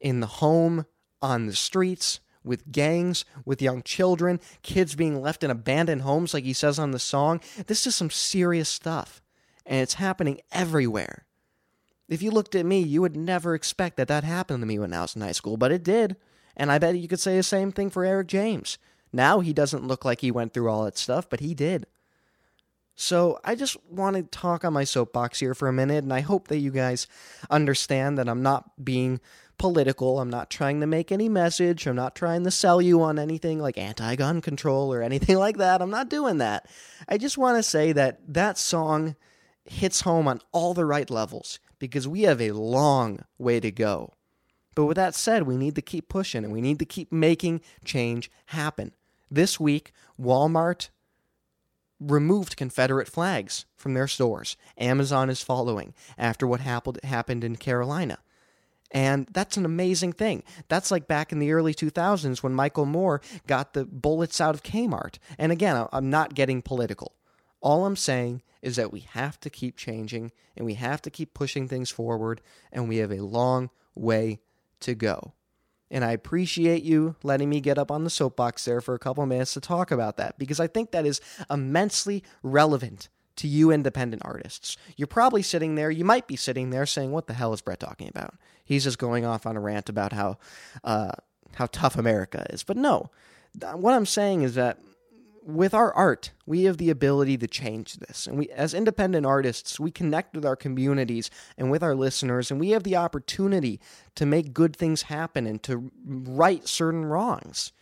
[0.00, 0.86] in the home,
[1.22, 6.44] on the streets, with gangs, with young children, kids being left in abandoned homes, like
[6.44, 7.40] he says on the song.
[7.66, 9.22] This is some serious stuff
[9.66, 11.24] and it's happening everywhere.
[12.08, 14.92] If you looked at me, you would never expect that that happened to me when
[14.92, 16.16] I was in high school, but it did.
[16.56, 18.76] And I bet you could say the same thing for Eric James.
[19.12, 21.86] Now he doesn't look like he went through all that stuff, but he did.
[22.94, 26.20] So I just want to talk on my soapbox here for a minute, and I
[26.20, 27.06] hope that you guys
[27.48, 29.20] understand that I'm not being
[29.62, 30.18] political.
[30.18, 31.86] I'm not trying to make any message.
[31.86, 35.58] I'm not trying to sell you on anything like anti gun control or anything like
[35.58, 35.80] that.
[35.80, 36.68] I'm not doing that.
[37.08, 39.14] I just want to say that that song
[39.64, 44.14] hits home on all the right levels because we have a long way to go.
[44.74, 47.60] But with that said, we need to keep pushing and we need to keep making
[47.84, 48.90] change happen.
[49.30, 50.88] This week, Walmart
[52.00, 54.56] removed Confederate flags from their stores.
[54.76, 58.18] Amazon is following after what happened happened in Carolina.
[58.92, 60.42] And that's an amazing thing.
[60.68, 64.62] That's like back in the early 2000s when Michael Moore got the bullets out of
[64.62, 65.16] Kmart.
[65.38, 67.16] And again, I'm not getting political.
[67.62, 71.32] All I'm saying is that we have to keep changing and we have to keep
[71.32, 74.40] pushing things forward, and we have a long way
[74.80, 75.32] to go.
[75.90, 79.24] And I appreciate you letting me get up on the soapbox there for a couple
[79.26, 81.20] minutes to talk about that because I think that is
[81.50, 84.76] immensely relevant to you independent artists.
[84.96, 87.80] You're probably sitting there, you might be sitting there saying, What the hell is Brett
[87.80, 88.34] talking about?
[88.64, 90.38] He's just going off on a rant about how,
[90.84, 91.12] uh,
[91.54, 92.62] how tough America is.
[92.62, 93.10] But no,
[93.74, 94.78] what I'm saying is that
[95.44, 98.26] with our art, we have the ability to change this.
[98.26, 102.60] And we as independent artists, we connect with our communities and with our listeners and
[102.60, 103.80] we have the opportunity
[104.14, 107.72] to make good things happen and to right certain wrongs.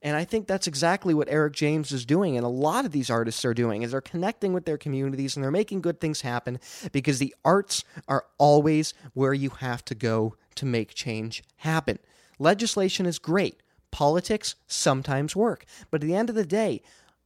[0.00, 3.10] And I think that's exactly what Eric James is doing and a lot of these
[3.10, 6.60] artists are doing is they're connecting with their communities and they're making good things happen
[6.92, 11.98] because the arts are always where you have to go to make change happen.
[12.38, 13.60] Legislation is great.
[13.90, 15.64] Politics sometimes work.
[15.90, 16.82] But at the end of the day,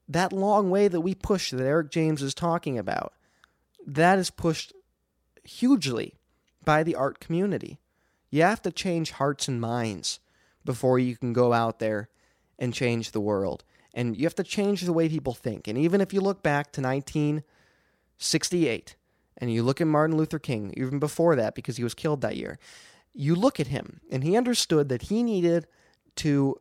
[0.08, 3.12] that long way that we push that Eric James is talking about,
[3.86, 4.72] that is pushed
[5.44, 6.14] hugely
[6.64, 7.78] by the art community.
[8.30, 10.20] You have to change hearts and minds
[10.64, 12.08] before you can go out there
[12.62, 13.62] and change the world.
[13.92, 15.66] And you have to change the way people think.
[15.66, 18.94] And even if you look back to 1968
[19.36, 22.36] and you look at Martin Luther King, even before that, because he was killed that
[22.36, 22.60] year,
[23.12, 25.66] you look at him and he understood that he needed
[26.16, 26.60] to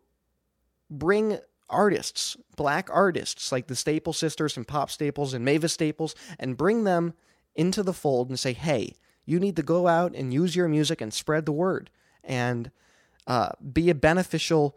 [0.90, 1.38] bring
[1.70, 6.84] artists, black artists like the Staple Sisters and Pop Staples and Mavis Staples, and bring
[6.84, 7.14] them
[7.56, 11.00] into the fold and say, hey, you need to go out and use your music
[11.00, 11.92] and spread the word
[12.24, 12.72] and
[13.28, 14.76] uh, be a beneficial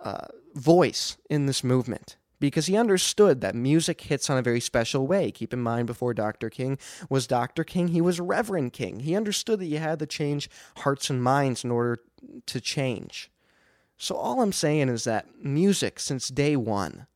[0.00, 2.16] uh, voice in this movement.
[2.40, 5.32] Because he understood that music hits on a very special way.
[5.32, 6.50] Keep in mind, before Dr.
[6.50, 6.78] King
[7.10, 7.64] was Dr.
[7.64, 9.00] King, he was Reverend King.
[9.00, 11.98] He understood that you had to change hearts and minds in order
[12.46, 13.28] to change.
[13.96, 17.08] So, all I'm saying is that music, since day one,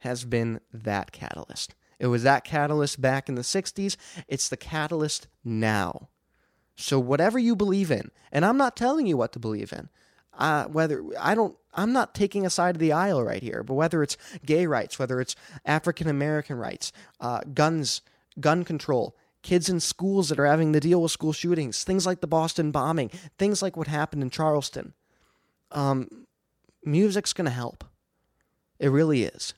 [0.00, 1.74] has been that catalyst.
[1.98, 3.96] It was that catalyst back in the 60s.
[4.28, 6.10] It's the catalyst now.
[6.76, 9.88] So, whatever you believe in, and I'm not telling you what to believe in,
[10.36, 13.74] uh, whether I don't, I'm not taking a side of the aisle right here, but
[13.74, 18.02] whether it's gay rights, whether it's African American rights, uh, guns,
[18.40, 22.20] gun control, kids in schools that are having to deal with school shootings, things like
[22.20, 24.94] the Boston bombing, things like what happened in Charleston.
[25.70, 26.26] Um,
[26.84, 27.84] music's going to help.
[28.78, 29.54] It really is.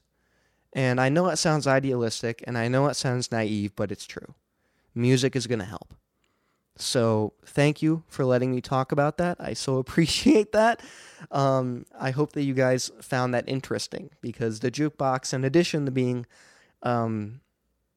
[0.72, 4.34] And I know it sounds idealistic and I know it sounds naive, but it's true.
[4.94, 5.94] Music is going to help.
[6.80, 9.36] So thank you for letting me talk about that.
[9.40, 10.80] I so appreciate that.
[11.30, 15.90] Um, I hope that you guys found that interesting because the jukebox, in addition to
[15.90, 16.26] being
[16.82, 17.40] um,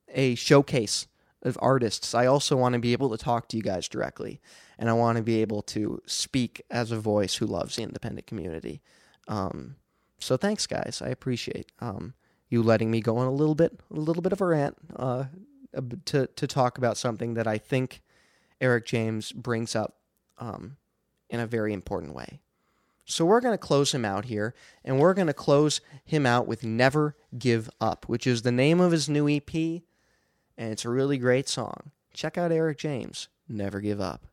[0.09, 1.07] a showcase
[1.43, 4.41] of artists, I also want to be able to talk to you guys directly,
[4.77, 8.27] and I want to be able to speak as a voice who loves the independent
[8.27, 8.81] community.
[9.27, 9.75] Um,
[10.19, 11.01] so thanks, guys.
[11.03, 12.13] I appreciate um,
[12.49, 15.25] you letting me go on a little bit, a little bit of a rant uh,
[16.05, 18.01] to to talk about something that I think
[18.61, 19.97] Eric James brings up
[20.37, 20.77] um,
[21.29, 22.39] in a very important way.
[23.03, 24.53] So we're going to close him out here,
[24.85, 28.79] and we're going to close him out with "Never Give Up," which is the name
[28.79, 31.91] of his new EP, and it's a really great song.
[32.13, 33.27] Check out Eric James.
[33.49, 34.27] Never give up.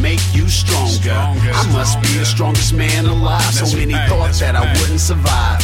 [0.00, 1.12] Make you stronger.
[1.12, 3.42] I must be the strongest man alive.
[3.54, 5.60] So many thought that I wouldn't survive.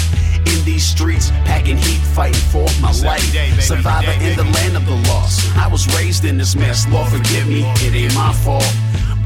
[0.47, 3.24] In these streets, packing heat, fighting for my life.
[3.61, 5.56] Survivor in the land of the lost.
[5.56, 6.86] I was raised in this mess.
[6.89, 8.70] Lord, forgive me, it ain't my fault.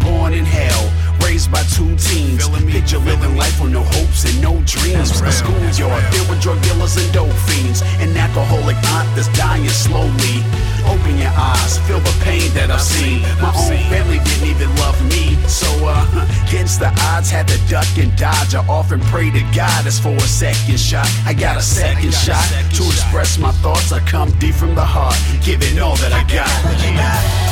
[0.00, 2.48] Born in hell, raised by two teens.
[2.72, 5.10] Picture living life with no hopes and no dreams.
[5.20, 7.82] A schoolyard filled with drug dealers and dope fiends.
[8.00, 10.36] An alcoholic aunt that's dying slowly.
[10.88, 13.20] Open your eyes, feel the pain that I've seen.
[13.44, 15.36] My own family didn't even love me.
[15.46, 16.00] So, uh,
[16.48, 18.54] against the odds, had to duck and dodge.
[18.54, 21.08] I often pray to God as for a second shot.
[21.26, 22.46] I got a second shot
[22.76, 23.92] to express my thoughts.
[23.92, 26.48] I come deep from the heart, giving all that I got.
[26.82, 27.47] Yeah.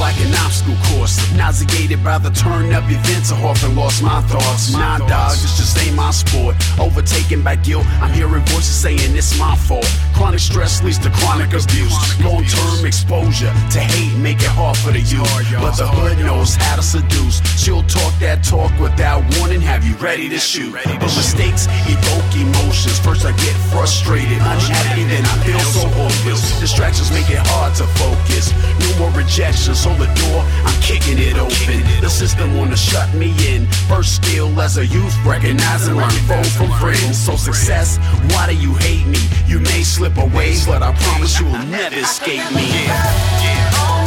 [0.00, 1.14] Like an obstacle course.
[1.36, 4.72] Nauseated by the turn up events, I often lost my thoughts.
[4.72, 6.56] Nah, dog, this just ain't my sport.
[6.80, 9.86] Overtaken by guilt, I'm hearing voices saying it's my fault.
[10.14, 11.94] Chronic stress leads to chronic abuse.
[12.24, 15.28] Long term exposure to hate make it hard for the youth.
[15.60, 17.44] But the hood knows how to seduce.
[17.60, 20.72] She'll talk that talk without warning, have you ready to shoot.
[20.72, 22.98] But mistakes evoke emotions.
[22.98, 26.58] First I get frustrated, unhappy, then I feel so hopeless.
[26.58, 28.56] Distractions make it hard to focus.
[28.80, 31.80] No more rejection, so the door, I'm kicking it open.
[32.00, 33.66] The system wanna shut me in.
[33.88, 37.18] First skill as a youth, recognizing learn foes from friends.
[37.18, 37.98] So success,
[38.32, 39.20] why do you hate me?
[39.46, 42.66] You may slip away, but I promise you will never escape me.
[42.68, 43.99] Yeah, Yeah,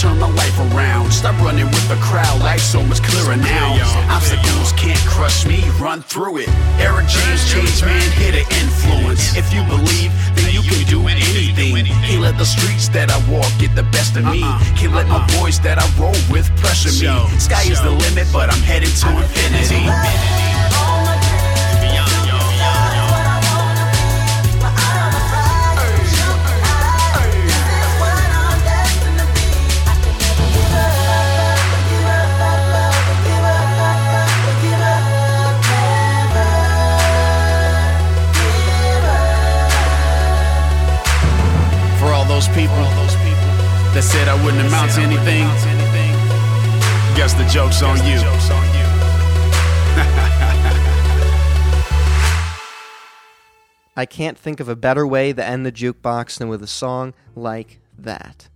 [0.00, 1.12] turn my life around.
[1.12, 3.76] Stop running with the crowd, life's so much clearer now.
[4.08, 6.48] Obstacles can't crush me, run through it.
[6.80, 9.36] Eric James, change man, hit an influence.
[9.36, 11.84] If you believe, then you can do anything.
[11.84, 14.40] Can't let the streets that I walk get the best of me.
[14.74, 17.12] Can't let my voice that I roll with pressure me.
[17.38, 20.39] Sky is the limit, but I'm headed to infinity.
[42.40, 42.84] Those people
[43.92, 45.44] that said I wouldn't amount to anything,
[47.16, 48.16] guess the joke's on you.
[53.96, 57.12] I can't think of a better way to end the jukebox than with a song
[57.34, 58.48] like that.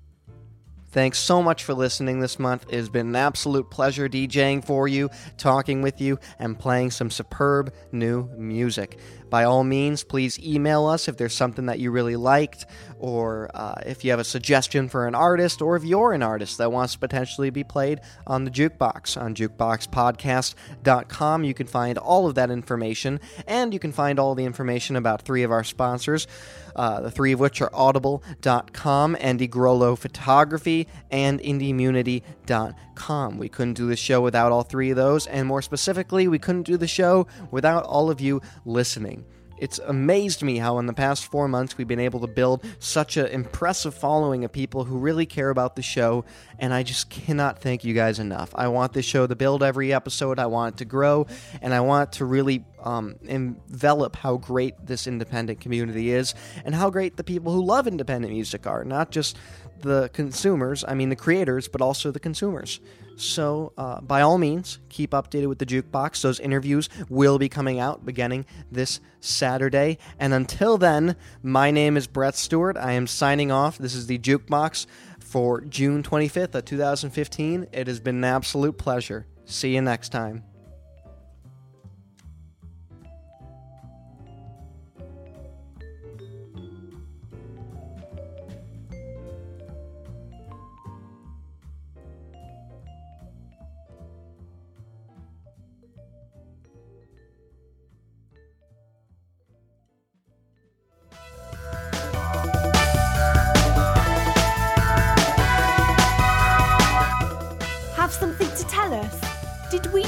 [0.94, 2.66] Thanks so much for listening this month.
[2.68, 7.10] It has been an absolute pleasure DJing for you, talking with you, and playing some
[7.10, 9.00] superb new music.
[9.28, 12.66] By all means, please email us if there's something that you really liked,
[13.00, 16.58] or uh, if you have a suggestion for an artist, or if you're an artist
[16.58, 19.20] that wants to potentially be played on the jukebox.
[19.20, 23.18] On jukeboxpodcast.com, you can find all of that information,
[23.48, 26.28] and you can find all the information about three of our sponsors,
[26.76, 33.38] uh, the three of which are audible.com, Andy Groleau Photography, and IndieMunity.com.
[33.38, 36.62] We couldn't do the show without all three of those, and more specifically, we couldn't
[36.62, 39.24] do the show without all of you listening.
[39.58, 43.16] It's amazed me how in the past four months we've been able to build such
[43.16, 46.24] an impressive following of people who really care about the show,
[46.58, 48.50] and I just cannot thank you guys enough.
[48.54, 51.26] I want this show to build every episode, I want it to grow,
[51.62, 56.90] and I want to really um, envelop how great this independent community is and how
[56.90, 58.84] great the people who love independent music are.
[58.84, 59.36] Not just
[59.80, 62.80] the consumers, I mean the creators, but also the consumers.
[63.16, 66.20] So, uh, by all means, keep updated with the jukebox.
[66.20, 69.98] Those interviews will be coming out beginning this Saturday.
[70.18, 72.76] And until then, my name is Brett Stewart.
[72.76, 73.78] I am signing off.
[73.78, 74.86] This is the jukebox
[75.20, 77.68] for June 25th of 2015.
[77.72, 79.26] It has been an absolute pleasure.
[79.44, 80.42] See you next time.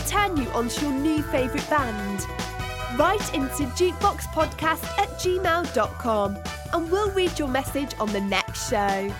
[0.06, 2.26] Turn you onto your new favourite band?
[2.96, 6.38] Write into jukeboxpodcast at gmail.com
[6.72, 9.12] and we'll read your message on the next show.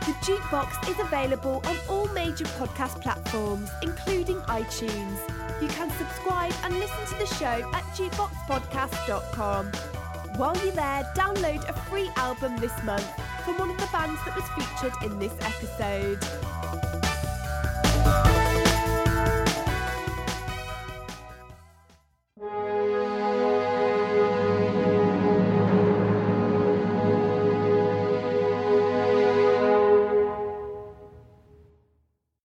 [0.00, 5.18] The Jukebox is available on all major podcast platforms, including iTunes.
[5.60, 9.72] You can subscribe and listen to the show at jukeboxpodcast.com.
[10.36, 13.06] While you're there, download a free album this month
[13.44, 16.24] from one of the bands that was featured in this episode.